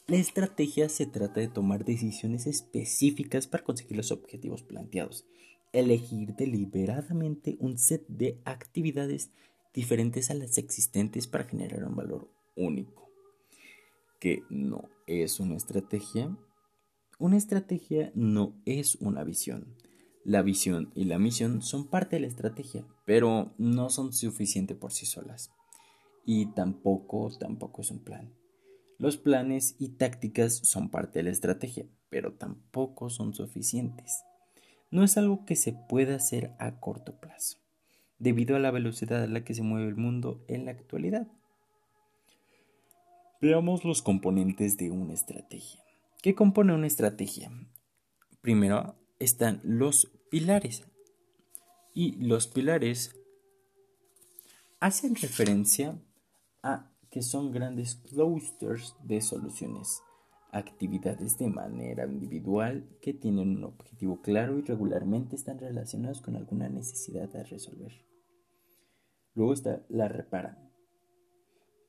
La 0.09 0.17
estrategia 0.17 0.89
se 0.89 1.07
trata 1.07 1.39
de 1.39 1.47
tomar 1.47 1.85
decisiones 1.85 2.49
específicas 2.49 3.47
para 3.47 3.63
conseguir 3.63 3.97
los 3.97 4.11
objetivos 4.11 4.65
planteados. 4.65 5.25
Elegir 5.73 6.35
deliberadamente 6.35 7.57
un 7.61 7.79
set 7.79 8.05
de 8.09 8.41
actividades 8.45 9.31
diferentes 9.73 10.31
a 10.31 10.35
las 10.35 10.59
existentes 10.59 11.29
para 11.29 11.45
generar 11.45 11.85
un 11.85 11.95
valor 11.95 12.29
único. 12.57 13.09
¿Qué 14.19 14.43
no 14.51 14.91
es 15.07 15.39
una 15.39 15.57
estrategia? 15.57 16.37
Una 17.21 17.37
estrategia 17.37 18.11
no 18.17 18.61
es 18.65 18.97
una 18.97 19.23
visión. 19.23 19.77
La 20.25 20.43
visión 20.43 20.93
y 20.95 21.05
la 21.05 21.19
misión 21.19 21.63
son 21.63 21.89
parte 21.89 22.17
de 22.17 22.21
la 22.21 22.27
estrategia, 22.27 22.85
pero 23.07 23.55
no 23.57 23.89
son 23.89 24.13
suficientes 24.13 24.77
por 24.77 24.93
sí 24.93 25.07
solas. 25.07 25.51
Y 26.27 26.47
tampoco, 26.53 27.31
tampoco 27.39 27.81
es 27.81 27.91
un 27.91 28.01
plan. 28.01 28.31
Los 28.99 29.17
planes 29.17 29.77
y 29.79 29.89
tácticas 29.89 30.55
son 30.57 30.91
parte 30.91 31.21
de 31.21 31.23
la 31.23 31.31
estrategia, 31.31 31.87
pero 32.11 32.35
tampoco 32.35 33.09
son 33.09 33.33
suficientes. 33.33 34.23
No 34.91 35.05
es 35.05 35.17
algo 35.17 35.47
que 35.47 35.57
se 35.57 35.73
pueda 35.73 36.17
hacer 36.17 36.53
a 36.59 36.81
corto 36.81 37.19
plazo, 37.19 37.57
debido 38.19 38.57
a 38.57 38.59
la 38.59 38.71
velocidad 38.71 39.23
a 39.23 39.27
la 39.27 39.43
que 39.43 39.55
se 39.55 39.63
mueve 39.63 39.89
el 39.89 39.97
mundo 39.97 40.45
en 40.49 40.67
la 40.67 40.73
actualidad. 40.73 41.29
Veamos 43.41 43.87
los 43.87 44.03
componentes 44.03 44.77
de 44.77 44.91
una 44.91 45.15
estrategia. 45.15 45.81
¿Qué 46.21 46.35
compone 46.35 46.75
una 46.75 46.87
estrategia? 46.87 47.51
Primero 48.43 49.00
están 49.21 49.61
los 49.63 50.11
pilares. 50.31 50.85
Y 51.95 52.13
los 52.17 52.49
pilares 52.49 53.15
hacen 54.81 55.15
referencia 55.15 56.03
a 56.63 56.91
que 57.11 57.23
son 57.23 57.53
grandes 57.53 57.97
clusters 57.97 58.97
de 59.05 59.21
soluciones, 59.21 60.01
actividades 60.53 61.39
de 61.39 61.49
manera 61.49 62.07
individual 62.07 62.89
que 63.01 63.13
tienen 63.13 63.57
un 63.57 63.65
objetivo 63.65 64.21
claro 64.23 64.59
y 64.59 64.63
regularmente 64.63 65.37
están 65.37 65.59
relacionados 65.59 66.21
con 66.21 66.37
alguna 66.37 66.69
necesidad 66.69 67.35
a 67.37 67.43
resolver. 67.43 67.93
Luego 69.35 69.53
está 69.53 69.85
la 69.89 70.09
repara, 70.09 70.59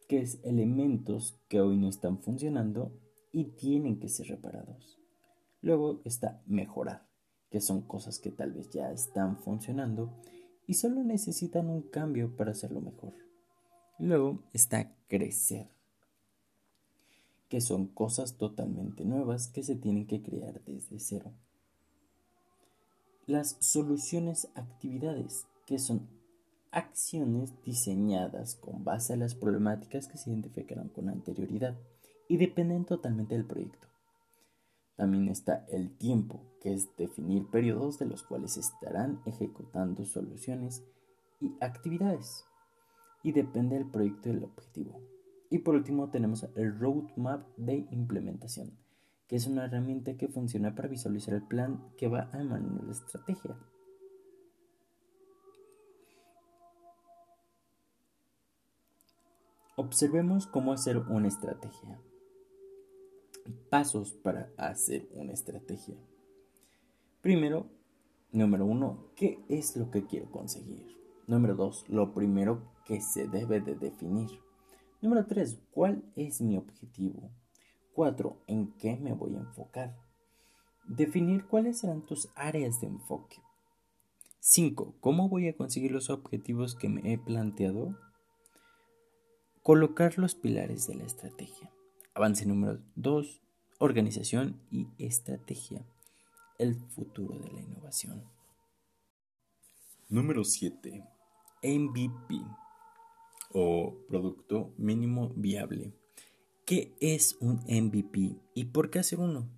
que 0.08 0.20
es 0.20 0.40
elementos 0.44 1.40
que 1.48 1.62
hoy 1.62 1.78
no 1.78 1.90
están 1.90 2.20
funcionando 2.20 3.00
y 3.32 3.56
tienen 3.56 4.00
que 4.00 4.10
ser 4.10 4.28
reparados. 4.28 5.00
Luego 5.62 6.02
está 6.06 6.42
mejorar, 6.46 7.11
que 7.52 7.62
son 7.62 7.82
cosas 7.82 8.18
que 8.18 8.32
tal 8.32 8.54
vez 8.54 8.70
ya 8.72 8.92
están 8.92 9.38
funcionando 9.38 10.10
y 10.66 10.76
solo 10.76 11.04
necesitan 11.04 11.70
un 11.70 11.82
cambio 11.82 12.36
para 12.36 12.52
hacerlo 12.52 12.82
mejor. 12.82 13.14
Luego 14.00 14.42
está 14.54 14.96
crecer, 15.08 15.68
que 17.50 17.60
son 17.62 17.88
cosas 17.88 18.38
totalmente 18.38 19.04
nuevas 19.04 19.50
que 19.50 19.64
se 19.64 19.76
tienen 19.76 20.08
que 20.08 20.22
crear 20.24 20.64
desde 20.64 21.00
cero. 21.00 21.34
Las 23.28 23.58
soluciones 23.60 24.48
actividades, 24.56 25.46
que 25.66 25.78
son 25.78 26.08
acciones 26.72 27.54
diseñadas 27.66 28.56
con 28.56 28.86
base 28.86 29.14
a 29.14 29.18
las 29.18 29.36
problemáticas 29.36 30.08
que 30.08 30.18
se 30.18 30.30
identificaron 30.30 30.88
con 30.88 31.10
anterioridad 31.10 31.78
y 32.30 32.38
dependen 32.38 32.86
totalmente 32.86 33.36
del 33.36 33.46
proyecto. 33.46 33.91
También 35.02 35.30
está 35.30 35.66
el 35.70 35.98
tiempo, 35.98 36.44
que 36.62 36.76
es 36.76 36.96
definir 36.96 37.50
periodos 37.50 37.98
de 37.98 38.06
los 38.06 38.22
cuales 38.22 38.56
estarán 38.56 39.20
ejecutando 39.26 40.06
soluciones 40.06 40.84
y 41.40 41.56
actividades. 41.60 42.46
Y 43.24 43.32
depende 43.32 43.78
del 43.78 43.90
proyecto 43.90 44.30
y 44.30 44.34
del 44.34 44.44
objetivo. 44.44 45.02
Y 45.50 45.58
por 45.58 45.74
último 45.74 46.12
tenemos 46.12 46.48
el 46.56 46.78
roadmap 46.78 47.48
de 47.58 47.88
implementación, 47.90 48.78
que 49.28 49.38
es 49.38 49.48
una 49.48 49.66
herramienta 49.66 50.18
que 50.18 50.28
funciona 50.28 50.76
para 50.76 50.88
visualizar 50.88 51.34
el 51.34 51.48
plan 51.48 51.84
que 51.98 52.08
va 52.08 52.30
a 52.32 52.40
emanar 52.40 52.84
la 52.84 52.92
estrategia. 52.92 53.58
Observemos 59.78 60.46
cómo 60.46 60.74
hacer 60.74 61.00
una 61.00 61.28
estrategia. 61.28 62.00
Pasos 63.70 64.14
para 64.14 64.52
hacer 64.58 65.08
una 65.14 65.34
estrategia. 65.34 65.96
Primero, 67.22 67.68
número 68.32 68.66
uno, 68.66 69.12
¿qué 69.16 69.40
es 69.50 69.76
lo 69.76 69.92
que 69.92 70.06
quiero 70.06 70.32
conseguir? 70.32 70.88
Número 71.28 71.56
dos, 71.56 71.86
lo 71.88 72.14
primero 72.14 72.72
que 72.86 73.02
se 73.02 73.28
debe 73.28 73.62
de 73.62 73.76
definir. 73.76 74.30
Número 75.02 75.26
tres, 75.26 75.60
¿cuál 75.72 76.04
es 76.16 76.42
mi 76.42 76.58
objetivo? 76.58 77.32
Cuatro, 77.94 78.42
¿en 78.48 78.74
qué 78.78 78.98
me 78.98 79.14
voy 79.14 79.36
a 79.36 79.40
enfocar? 79.40 79.96
Definir 80.88 81.46
cuáles 81.48 81.80
serán 81.80 82.06
tus 82.06 82.30
áreas 82.36 82.82
de 82.82 82.88
enfoque. 82.88 83.38
5. 84.44 84.96
¿Cómo 85.00 85.30
voy 85.30 85.48
a 85.48 85.56
conseguir 85.56 85.92
los 85.92 86.10
objetivos 86.10 86.76
que 86.76 86.90
me 86.90 87.14
he 87.14 87.20
planteado? 87.20 87.96
Colocar 89.62 90.18
los 90.18 90.34
pilares 90.34 90.88
de 90.88 90.96
la 90.96 91.04
estrategia. 91.04 91.72
Avance 92.14 92.46
número 92.46 92.82
2. 92.96 93.42
Organización 93.80 94.60
y 94.70 94.90
estrategia. 94.98 95.86
El 96.60 96.76
futuro 96.76 97.40
de 97.40 97.50
la 97.54 97.62
innovación. 97.62 98.26
Número 100.10 100.44
7. 100.44 101.06
MVP 101.64 102.42
o 103.54 103.96
Producto 104.10 104.74
Mínimo 104.78 105.30
Viable. 105.38 105.94
¿Qué 106.66 106.98
es 107.00 107.38
un 107.40 107.62
MVP 107.68 108.36
y 108.56 108.66
por 108.66 108.90
qué 108.90 109.00
hacer 109.00 109.20
uno? 109.20 109.50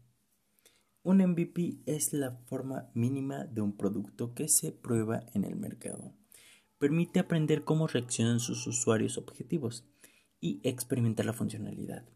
Un 1.02 1.26
MVP 1.26 1.80
es 1.88 2.14
la 2.14 2.38
forma 2.46 2.92
mínima 2.94 3.46
de 3.46 3.62
un 3.62 3.76
producto 3.76 4.36
que 4.36 4.48
se 4.48 4.72
prueba 4.72 5.26
en 5.34 5.44
el 5.44 5.56
mercado. 5.56 6.14
Permite 6.78 7.20
aprender 7.20 7.64
cómo 7.64 7.88
reaccionan 7.88 8.40
sus 8.40 8.68
usuarios 8.68 9.18
objetivos 9.18 9.86
y 10.40 10.62
experimentar 10.64 11.26
la 11.26 11.34
funcionalidad. 11.34 12.08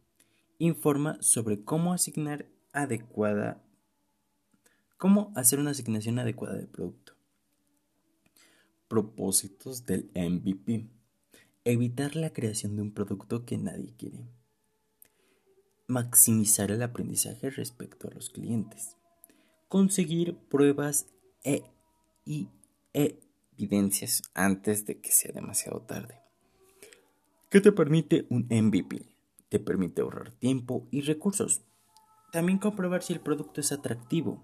Informa 0.60 1.17
sobre 1.22 1.63
cómo 1.63 1.93
asignar 1.93 2.48
adecuada 2.74 3.63
cómo 4.98 5.32
hacer 5.36 5.60
una 5.60 5.72
asignación 5.72 6.20
adecuada 6.20 6.58
de 6.58 6.67
producto. 6.67 7.13
Propósitos 8.88 9.86
del 9.86 10.10
MVP. 10.15 10.88
Evitar 11.63 12.15
la 12.15 12.32
creación 12.32 12.76
de 12.76 12.82
un 12.82 12.91
producto 12.91 13.46
que 13.46 13.58
nadie 13.58 13.93
quiere. 13.98 14.26
Maximizar 15.88 16.72
el 16.72 16.82
aprendizaje 16.82 17.50
respecto 17.50 18.08
a 18.08 18.12
los 18.12 18.30
clientes. 18.30 18.96
Conseguir 19.67 20.38
pruebas 20.50 21.08
e, 21.43 21.63
y 22.26 22.50
evidencias 22.93 24.24
antes 24.34 24.86
de 24.86 25.00
que 25.00 25.12
sea 25.12 25.32
demasiado 25.34 25.82
tarde. 25.82 26.20
¿Qué 27.50 27.62
te 27.62 27.72
permite 27.72 28.26
un 28.30 28.48
MVP? 28.50 29.16
Te 29.50 29.60
permite 29.60 30.02
ahorrar 30.02 30.32
tiempo 30.32 30.88
y 30.92 31.02
recursos. 31.02 31.62
También 32.32 32.60
comprobar 32.60 33.04
si 33.04 33.14
el 33.14 33.22
producto 33.22 33.62
es 33.62 33.72
atractivo. 33.72 34.44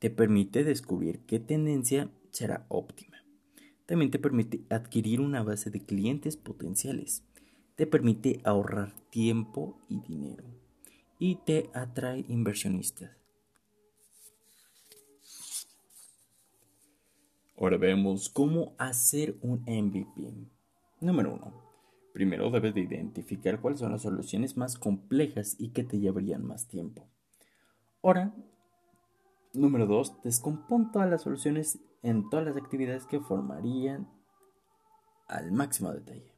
Te 0.00 0.10
permite 0.10 0.64
descubrir 0.64 1.20
qué 1.26 1.38
tendencia 1.38 2.10
será 2.30 2.66
óptima. 2.68 3.16
También 3.86 4.10
te 4.10 4.18
permite 4.18 4.64
adquirir 4.70 5.20
una 5.20 5.42
base 5.42 5.70
de 5.70 5.84
clientes 5.84 6.36
potenciales. 6.36 7.24
Te 7.76 7.86
permite 7.86 8.40
ahorrar 8.44 8.92
tiempo 9.10 9.78
y 9.88 10.00
dinero. 10.00 10.44
Y 11.18 11.36
te 11.36 11.70
atrae 11.72 12.24
inversionistas. 12.28 13.10
Ahora 17.56 17.76
vemos 17.76 18.28
cómo 18.28 18.74
hacer 18.78 19.36
un 19.42 19.62
MVP. 19.62 20.32
Número 21.00 21.34
1 21.34 21.67
Primero 22.12 22.50
debes 22.50 22.74
de 22.74 22.80
identificar 22.80 23.60
cuáles 23.60 23.80
son 23.80 23.92
las 23.92 24.02
soluciones 24.02 24.56
más 24.56 24.76
complejas 24.78 25.56
y 25.58 25.70
que 25.70 25.84
te 25.84 25.98
llevarían 25.98 26.44
más 26.44 26.66
tiempo. 26.66 27.06
Ahora, 28.02 28.34
número 29.52 29.86
2, 29.86 30.22
descompón 30.22 30.90
todas 30.92 31.08
las 31.08 31.22
soluciones 31.22 31.78
en 32.02 32.28
todas 32.30 32.46
las 32.46 32.56
actividades 32.56 33.06
que 33.06 33.20
formarían 33.20 34.08
al 35.26 35.52
máximo 35.52 35.92
detalle. 35.92 36.32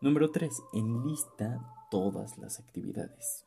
Número 0.00 0.30
3, 0.30 0.62
enlista 0.72 1.60
todas 1.90 2.38
las 2.38 2.58
actividades. 2.58 3.44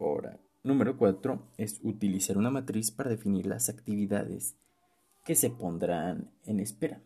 Ahora, 0.00 0.38
número 0.62 0.96
4 0.96 1.48
es 1.56 1.80
utilizar 1.82 2.36
una 2.36 2.50
matriz 2.50 2.90
para 2.90 3.10
definir 3.10 3.46
las 3.46 3.68
actividades 3.68 4.56
que 5.24 5.34
se 5.34 5.50
pondrán 5.50 6.30
en 6.44 6.60
espera. 6.60 7.00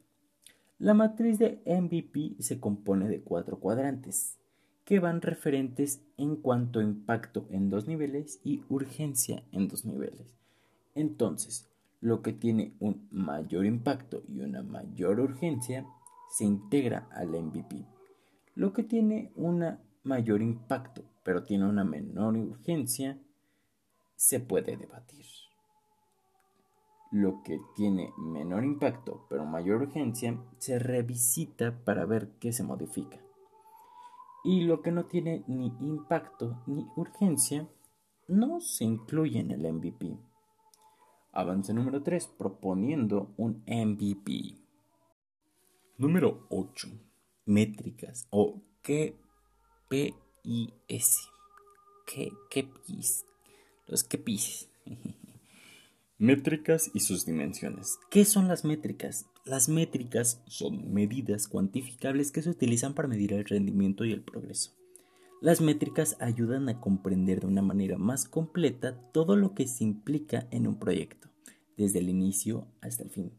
La 0.79 0.95
matriz 0.95 1.39
de 1.39 1.61
MVP 1.67 2.37
se 2.41 2.61
compone 2.61 3.09
de 3.09 3.21
cuatro 3.21 3.59
cuadrantes 3.59 4.37
que 4.85 5.01
van 5.01 5.21
referentes 5.21 6.01
en 6.17 6.37
cuanto 6.37 6.79
a 6.79 6.85
impacto 6.85 7.47
en 7.51 7.69
dos 7.69 7.89
niveles 7.89 8.41
y 8.45 8.63
urgencia 8.69 9.43
en 9.51 9.69
dos 9.69 9.85
niveles. 9.85 10.35
Entonces, 10.95 11.69
lo 12.01 12.23
que 12.23 12.33
tiene 12.33 12.75
un 12.79 13.09
mayor 13.11 13.67
impacto 13.67 14.23
y 14.29 14.41
una 14.41 14.63
mayor 14.63 15.19
urgencia 15.21 15.85
se 16.31 16.45
integra 16.45 17.09
al 17.11 17.31
MVP. 17.31 17.85
Lo 18.55 18.73
que 18.73 18.85
tiene 18.85 19.33
un 19.35 19.77
mayor 20.05 20.43
impacto 20.43 21.03
pero 21.29 21.43
tiene 21.43 21.67
una 21.67 21.85
menor 21.85 22.37
urgencia 22.37 23.19
se 24.17 24.41
puede 24.41 24.79
debatir. 24.79 25.27
Lo 27.11 27.43
que 27.43 27.61
tiene 27.75 28.13
menor 28.19 28.65
impacto 28.65 29.27
pero 29.29 29.45
mayor 29.47 29.83
urgencia 29.83 30.39
se 30.59 30.79
revisita 30.79 31.85
para 31.85 32.05
ver 32.05 32.31
qué 32.39 32.53
se 32.53 32.63
modifica 32.63 33.19
y 34.45 34.63
lo 34.63 34.81
que 34.83 34.91
no 34.93 35.05
tiene 35.05 35.45
ni 35.47 35.67
impacto 35.81 36.63
ni 36.67 36.87
urgencia 36.97 37.69
no 38.29 38.61
se 38.61 38.85
incluye 38.85 39.41
en 39.41 39.51
el 39.51 39.71
MVP. 39.73 40.17
Avance 41.33 41.75
número 41.75 42.03
3, 42.03 42.27
proponiendo 42.29 43.35
un 43.37 43.63
MVP. 43.67 44.55
Número 45.99 46.47
8. 46.49 46.89
Métricas 47.47 48.27
o 48.31 48.63
KPIS. 48.83 49.17
¿Qué, 52.07 52.33
KPIs? 52.51 53.27
Los 53.87 54.05
KPIs. 54.05 54.71
Métricas 56.21 56.91
y 56.95 56.99
sus 56.99 57.27
dimensiones. 57.27 58.01
¿Qué 58.11 58.25
son 58.25 58.49
las 58.49 58.65
métricas? 58.65 59.27
Las 59.45 59.69
métricas 59.69 60.43
son 60.49 60.93
medidas 60.93 61.47
cuantificables 61.47 62.33
que 62.33 62.43
se 62.43 62.51
utilizan 62.51 62.95
para 62.95 63.07
medir 63.07 63.33
el 63.33 63.45
rendimiento 63.45 64.05
y 64.05 64.11
el 64.11 64.25
progreso. 64.25 64.73
Las 65.41 65.61
métricas 65.61 66.17
ayudan 66.19 66.69
a 66.69 66.81
comprender 66.81 67.39
de 67.39 67.47
una 67.47 67.63
manera 67.63 67.99
más 67.99 68.25
completa 68.25 69.01
todo 69.13 69.37
lo 69.37 69.55
que 69.55 69.69
se 69.69 69.85
implica 69.85 70.49
en 70.51 70.67
un 70.67 70.81
proyecto, 70.81 71.29
desde 71.77 72.01
el 72.01 72.09
inicio 72.09 72.67
hasta 72.81 73.05
el 73.05 73.11
fin. 73.11 73.33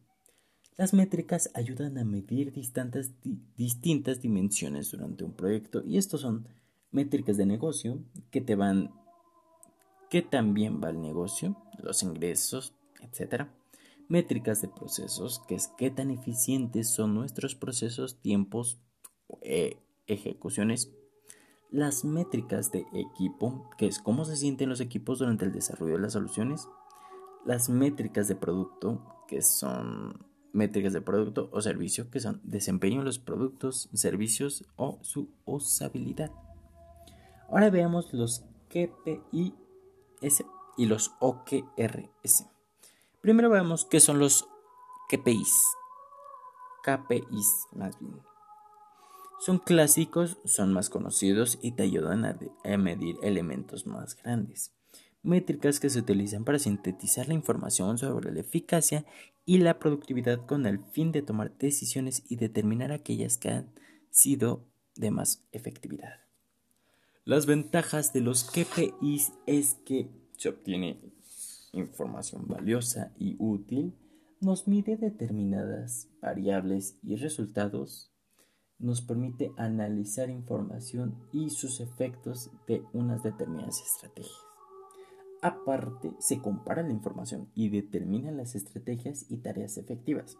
Las 0.77 0.93
métricas 0.93 1.51
ayudan 1.55 1.97
a 1.97 2.05
medir 2.05 2.53
distintas, 2.53 4.21
dimensiones 4.21 4.91
durante 4.91 5.25
un 5.25 5.33
proyecto 5.33 5.83
y 5.85 5.97
estos 5.97 6.21
son 6.21 6.47
métricas 6.91 7.35
de 7.35 7.45
negocio 7.45 8.01
que 8.31 8.39
te 8.39 8.55
van 8.55 8.93
qué 10.09 10.21
también 10.21 10.81
va 10.83 10.89
el 10.89 11.01
negocio, 11.01 11.55
los 11.77 12.03
ingresos, 12.03 12.73
etc. 13.01 13.47
Métricas 14.07 14.61
de 14.61 14.67
procesos, 14.67 15.41
que 15.47 15.55
es 15.55 15.67
qué 15.77 15.91
tan 15.91 16.11
eficientes 16.11 16.89
son 16.89 17.13
nuestros 17.13 17.55
procesos, 17.55 18.19
tiempos, 18.21 18.81
e 19.41 19.77
ejecuciones. 20.07 20.91
Las 21.71 22.03
métricas 22.03 22.71
de 22.71 22.85
equipo, 22.93 23.69
que 23.77 23.85
es 23.85 23.99
cómo 23.99 24.25
se 24.25 24.35
sienten 24.35 24.69
los 24.69 24.81
equipos 24.81 25.19
durante 25.19 25.45
el 25.45 25.51
desarrollo 25.51 25.93
de 25.93 26.01
las 26.01 26.13
soluciones. 26.13 26.67
Las 27.45 27.69
métricas 27.69 28.27
de 28.27 28.35
producto, 28.35 29.05
que 29.27 29.43
son 29.43 30.25
métricas 30.51 30.93
de 30.93 31.01
producto 31.01 31.49
o 31.53 31.61
servicio, 31.61 32.09
que 32.09 32.19
son 32.19 32.41
desempeño 32.43 32.99
de 32.99 33.05
los 33.05 33.19
productos, 33.19 33.89
servicios 33.93 34.65
o 34.75 34.97
su 35.01 35.29
usabilidad. 35.45 36.31
Ahora 37.49 37.69
veamos 37.69 38.11
los 38.13 38.43
KPI 38.69 39.53
Y 40.77 40.86
los 40.86 41.12
OKRS. 41.19 42.45
Primero 43.21 43.49
veamos 43.49 43.86
qué 43.86 43.99
son 43.99 44.19
los 44.19 44.47
KPIs. 45.10 45.63
KPIs 46.84 47.67
más 47.73 47.99
bien. 47.99 48.21
Son 49.39 49.58
clásicos, 49.58 50.38
son 50.45 50.73
más 50.73 50.89
conocidos 50.89 51.60
y 51.62 51.71
te 51.71 51.84
ayudan 51.84 52.25
a 52.25 52.77
medir 52.77 53.15
elementos 53.23 53.88
más 53.88 54.15
grandes. 54.15 54.73
Métricas 55.21 55.79
que 55.79 55.89
se 55.89 55.99
utilizan 55.99 56.45
para 56.45 56.60
sintetizar 56.60 57.27
la 57.27 57.34
información 57.34 57.97
sobre 57.97 58.32
la 58.32 58.41
eficacia 58.41 59.05
y 59.45 59.58
la 59.58 59.79
productividad 59.79 60.45
con 60.45 60.65
el 60.65 60.79
fin 60.91 61.12
de 61.12 61.21
tomar 61.21 61.58
decisiones 61.58 62.23
y 62.29 62.36
determinar 62.36 62.91
aquellas 62.91 63.38
que 63.38 63.49
han 63.49 63.73
sido 64.12 64.65
de 64.95 65.12
más 65.12 65.43
efectividad. 65.51 66.28
Las 67.29 67.45
ventajas 67.45 68.11
de 68.11 68.21
los 68.21 68.43
KPIs 68.43 69.33
es 69.45 69.75
que 69.85 70.09
se 70.35 70.49
obtiene 70.49 70.99
información 71.73 72.47
valiosa 72.47 73.11
y 73.19 73.35
útil, 73.37 73.93
nos 74.41 74.67
mide 74.67 74.97
determinadas 74.97 76.07
variables 76.23 76.97
y 77.03 77.17
resultados, 77.17 78.11
nos 78.79 79.01
permite 79.01 79.51
analizar 79.57 80.31
información 80.31 81.19
y 81.31 81.51
sus 81.51 81.81
efectos 81.81 82.49
de 82.67 82.81
unas 82.93 83.21
determinadas 83.21 83.79
estrategias. 83.79 84.41
Aparte, 85.43 86.15
se 86.17 86.41
compara 86.41 86.81
la 86.81 86.93
información 86.93 87.51
y 87.53 87.69
determina 87.69 88.31
las 88.31 88.55
estrategias 88.55 89.27
y 89.29 89.37
tareas 89.37 89.77
efectivas. 89.77 90.35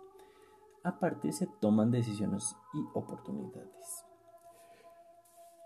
Aparte, 0.84 1.34
se 1.34 1.46
toman 1.62 1.92
decisiones 1.92 2.56
y 2.74 2.80
oportunidades. 2.96 4.09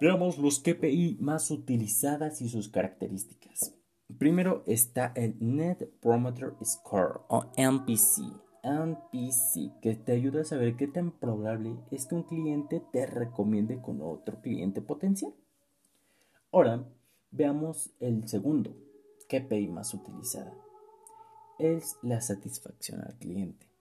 Veamos 0.03 0.37
los 0.37 0.59
KPI 0.59 1.19
más 1.21 1.49
utilizadas 1.49 2.41
y 2.41 2.49
sus 2.49 2.67
características. 2.67 3.73
Primero 4.17 4.61
está 4.67 5.13
el 5.15 5.37
Net 5.39 5.89
Promoter 6.01 6.55
Score 6.61 7.21
o 7.29 7.45
NPC. 7.55 8.19
Que 9.81 9.95
te 9.95 10.11
ayuda 10.11 10.41
a 10.41 10.43
saber 10.43 10.75
qué 10.75 10.89
tan 10.89 11.11
probable 11.11 11.77
es 11.89 12.05
que 12.05 12.15
un 12.15 12.23
cliente 12.23 12.83
te 12.91 13.05
recomiende 13.05 13.81
con 13.81 14.01
otro 14.01 14.41
cliente 14.41 14.81
potencial. 14.81 15.33
Ahora, 16.51 16.83
veamos 17.31 17.91
el 18.01 18.27
segundo 18.27 18.75
KPI 19.29 19.69
más 19.69 19.93
utilizada. 19.93 20.53
Es 21.59 21.95
la 22.01 22.19
satisfacción 22.19 22.99
al 22.99 23.15
cliente. 23.19 23.72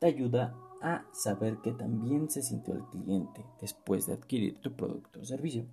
Te 0.00 0.06
ayuda 0.06 0.56
a 0.80 1.04
saber 1.12 1.58
que 1.58 1.72
también 1.72 2.30
se 2.30 2.42
sintió 2.42 2.74
el 2.74 2.84
cliente 2.84 3.44
después 3.60 4.06
de 4.06 4.14
adquirir 4.14 4.60
tu 4.60 4.74
producto 4.74 5.20
o 5.20 5.24
servicio. 5.24 5.66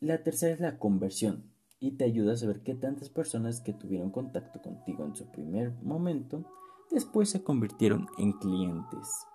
La 0.00 0.22
tercera 0.22 0.54
es 0.54 0.60
la 0.60 0.78
conversión 0.78 1.50
y 1.78 1.92
te 1.92 2.04
ayuda 2.04 2.32
a 2.32 2.36
saber 2.36 2.62
qué 2.62 2.74
tantas 2.74 3.10
personas 3.10 3.60
que 3.60 3.72
tuvieron 3.72 4.10
contacto 4.10 4.62
contigo 4.62 5.04
en 5.04 5.14
su 5.14 5.30
primer 5.30 5.72
momento 5.82 6.44
después 6.90 7.28
se 7.30 7.42
convirtieron 7.42 8.08
en 8.18 8.32
clientes. 8.32 9.26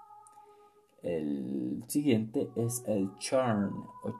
El 1.03 1.83
siguiente 1.87 2.49
es 2.55 2.83
el 2.87 3.15
churn 3.17 3.73
o 4.03 4.13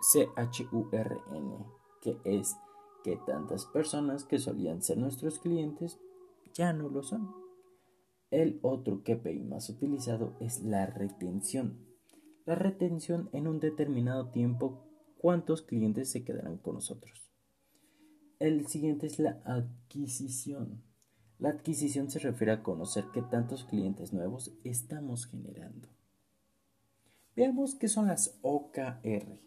C-H-U-R-N, 0.00 1.66
que 2.00 2.18
es 2.24 2.56
que 3.04 3.16
tantas 3.26 3.66
personas 3.66 4.24
que 4.24 4.38
solían 4.38 4.82
ser 4.82 4.98
nuestros 4.98 5.38
clientes 5.38 5.98
ya 6.54 6.72
no 6.72 6.88
lo 6.88 7.02
son. 7.02 7.45
El 8.36 8.58
otro 8.60 9.02
KPI 9.02 9.44
más 9.44 9.70
utilizado 9.70 10.36
es 10.40 10.62
la 10.62 10.84
retención. 10.84 11.86
La 12.44 12.54
retención 12.54 13.30
en 13.32 13.48
un 13.48 13.60
determinado 13.60 14.28
tiempo, 14.28 14.84
cuántos 15.16 15.62
clientes 15.62 16.10
se 16.10 16.22
quedarán 16.22 16.58
con 16.58 16.74
nosotros. 16.74 17.32
El 18.38 18.66
siguiente 18.66 19.06
es 19.06 19.18
la 19.18 19.40
adquisición. 19.46 20.82
La 21.38 21.48
adquisición 21.48 22.10
se 22.10 22.18
refiere 22.18 22.52
a 22.52 22.62
conocer 22.62 23.06
qué 23.14 23.22
tantos 23.22 23.64
clientes 23.64 24.12
nuevos 24.12 24.54
estamos 24.64 25.24
generando. 25.24 25.88
Veamos 27.36 27.74
qué 27.74 27.88
son 27.88 28.08
las 28.08 28.38
OKR. 28.42 29.40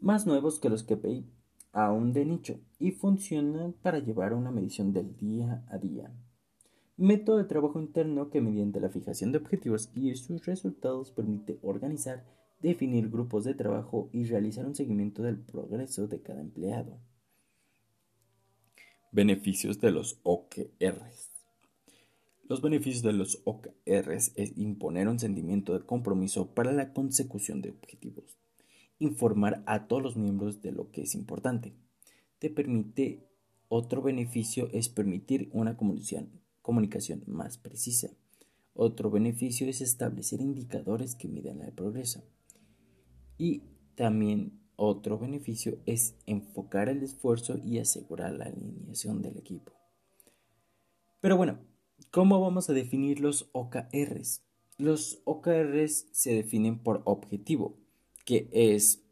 Más 0.00 0.24
nuevos 0.24 0.60
que 0.60 0.70
los 0.70 0.84
KPI, 0.84 1.32
aún 1.72 2.12
de 2.12 2.24
nicho, 2.26 2.60
y 2.78 2.92
funcionan 2.92 3.72
para 3.72 3.98
llevar 3.98 4.34
una 4.34 4.52
medición 4.52 4.92
del 4.92 5.16
día 5.16 5.64
a 5.68 5.78
día 5.78 6.14
método 6.96 7.38
de 7.38 7.44
trabajo 7.44 7.80
interno 7.80 8.30
que 8.30 8.40
mediante 8.40 8.80
la 8.80 8.88
fijación 8.88 9.32
de 9.32 9.38
objetivos 9.38 9.90
y 9.94 10.14
sus 10.14 10.46
resultados 10.46 11.10
permite 11.10 11.58
organizar, 11.62 12.24
definir 12.60 13.10
grupos 13.10 13.44
de 13.44 13.54
trabajo 13.54 14.08
y 14.12 14.24
realizar 14.24 14.64
un 14.64 14.74
seguimiento 14.74 15.22
del 15.22 15.38
progreso 15.38 16.06
de 16.06 16.22
cada 16.22 16.40
empleado. 16.40 16.98
Beneficios 19.10 19.80
de 19.80 19.90
los 19.90 20.20
OKRs. 20.22 21.30
Los 22.46 22.60
beneficios 22.60 23.02
de 23.02 23.12
los 23.12 23.40
OKRs 23.44 24.32
es 24.36 24.56
imponer 24.58 25.08
un 25.08 25.18
sentimiento 25.18 25.72
de 25.72 25.84
compromiso 25.84 26.54
para 26.54 26.72
la 26.72 26.92
consecución 26.92 27.62
de 27.62 27.70
objetivos, 27.70 28.38
informar 28.98 29.62
a 29.66 29.86
todos 29.86 30.02
los 30.02 30.16
miembros 30.16 30.60
de 30.60 30.72
lo 30.72 30.90
que 30.90 31.02
es 31.02 31.14
importante. 31.14 31.74
Te 32.38 32.50
permite 32.50 33.26
otro 33.68 34.02
beneficio 34.02 34.68
es 34.72 34.88
permitir 34.88 35.48
una 35.52 35.76
comunicación, 35.76 36.43
comunicación 36.64 37.22
más 37.26 37.58
precisa. 37.58 38.08
Otro 38.72 39.10
beneficio 39.10 39.68
es 39.68 39.82
establecer 39.82 40.40
indicadores 40.40 41.14
que 41.14 41.28
midan 41.28 41.60
el 41.60 41.72
progreso. 41.72 42.24
Y 43.36 43.64
también 43.94 44.62
otro 44.76 45.18
beneficio 45.18 45.78
es 45.84 46.16
enfocar 46.24 46.88
el 46.88 47.02
esfuerzo 47.02 47.58
y 47.62 47.80
asegurar 47.80 48.32
la 48.32 48.46
alineación 48.46 49.20
del 49.20 49.36
equipo. 49.36 49.72
Pero 51.20 51.36
bueno, 51.36 51.58
¿cómo 52.10 52.40
vamos 52.40 52.70
a 52.70 52.72
definir 52.72 53.20
los 53.20 53.50
OKRs? 53.52 54.42
Los 54.78 55.20
OKRs 55.24 56.06
se 56.12 56.32
definen 56.32 56.78
por 56.78 57.02
objetivo, 57.04 57.76
que 58.24 58.48
es 58.52 59.04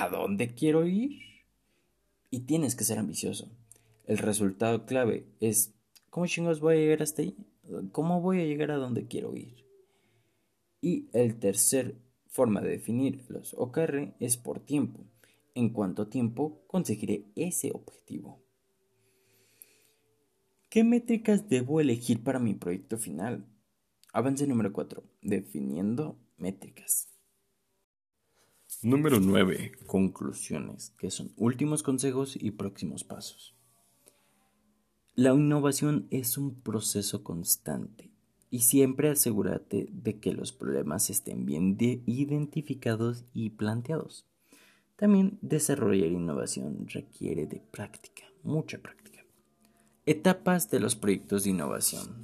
¿a 0.00 0.08
dónde 0.08 0.56
quiero 0.56 0.84
ir? 0.86 1.22
Y 2.30 2.40
tienes 2.40 2.74
que 2.74 2.82
ser 2.82 2.98
ambicioso. 2.98 3.48
El 4.06 4.18
resultado 4.18 4.86
clave 4.86 5.28
es 5.38 5.75
¿cómo 6.16 6.26
chingos 6.26 6.60
voy 6.60 6.76
a 6.76 6.78
llegar 6.78 7.02
hasta 7.02 7.20
ahí? 7.20 7.36
¿Cómo 7.92 8.22
voy 8.22 8.40
a 8.40 8.46
llegar 8.46 8.70
a 8.70 8.76
donde 8.76 9.06
quiero 9.06 9.36
ir? 9.36 9.66
Y 10.80 11.10
el 11.12 11.38
tercer 11.38 12.00
forma 12.30 12.62
de 12.62 12.70
definir 12.70 13.26
los 13.28 13.52
OKR 13.52 14.14
es 14.18 14.38
por 14.38 14.60
tiempo. 14.60 15.04
En 15.54 15.74
cuánto 15.74 16.06
tiempo 16.06 16.62
conseguiré 16.68 17.26
ese 17.36 17.70
objetivo. 17.74 18.42
¿Qué 20.70 20.84
métricas 20.84 21.50
debo 21.50 21.82
elegir 21.82 22.24
para 22.24 22.38
mi 22.38 22.54
proyecto 22.54 22.96
final? 22.96 23.44
Avance 24.14 24.46
número 24.46 24.72
4. 24.72 25.04
Definiendo 25.20 26.18
métricas. 26.38 27.10
Número 28.80 29.20
9. 29.20 29.72
Conclusiones, 29.84 30.94
que 30.96 31.10
son 31.10 31.34
últimos 31.36 31.82
consejos 31.82 32.38
y 32.40 32.52
próximos 32.52 33.04
pasos. 33.04 33.54
La 35.18 35.32
innovación 35.32 36.08
es 36.10 36.36
un 36.36 36.54
proceso 36.56 37.24
constante 37.24 38.10
y 38.50 38.58
siempre 38.58 39.08
asegúrate 39.08 39.88
de 39.90 40.18
que 40.18 40.34
los 40.34 40.52
problemas 40.52 41.08
estén 41.08 41.46
bien 41.46 41.78
identificados 41.80 43.24
y 43.32 43.48
planteados. 43.48 44.26
También 44.94 45.38
desarrollar 45.40 46.10
innovación 46.10 46.86
requiere 46.88 47.46
de 47.46 47.62
práctica, 47.70 48.24
mucha 48.42 48.76
práctica. 48.76 49.24
Etapas 50.04 50.70
de 50.70 50.80
los 50.80 50.96
proyectos 50.96 51.44
de 51.44 51.50
innovación. 51.50 52.20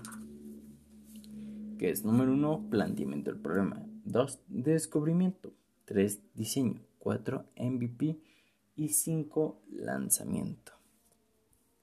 Que 1.79 1.89
es 1.89 2.05
número 2.05 2.35
1, 2.35 2.67
planteamiento 2.69 3.31
del 3.31 3.41
problema. 3.41 3.87
2, 4.05 4.39
descubrimiento. 4.49 5.55
3, 5.87 6.21
diseño. 6.35 6.83
4, 6.99 7.43
MVP. 7.57 8.19
Y 8.77 8.89
5, 8.91 9.63
lanzamiento. 9.71 10.82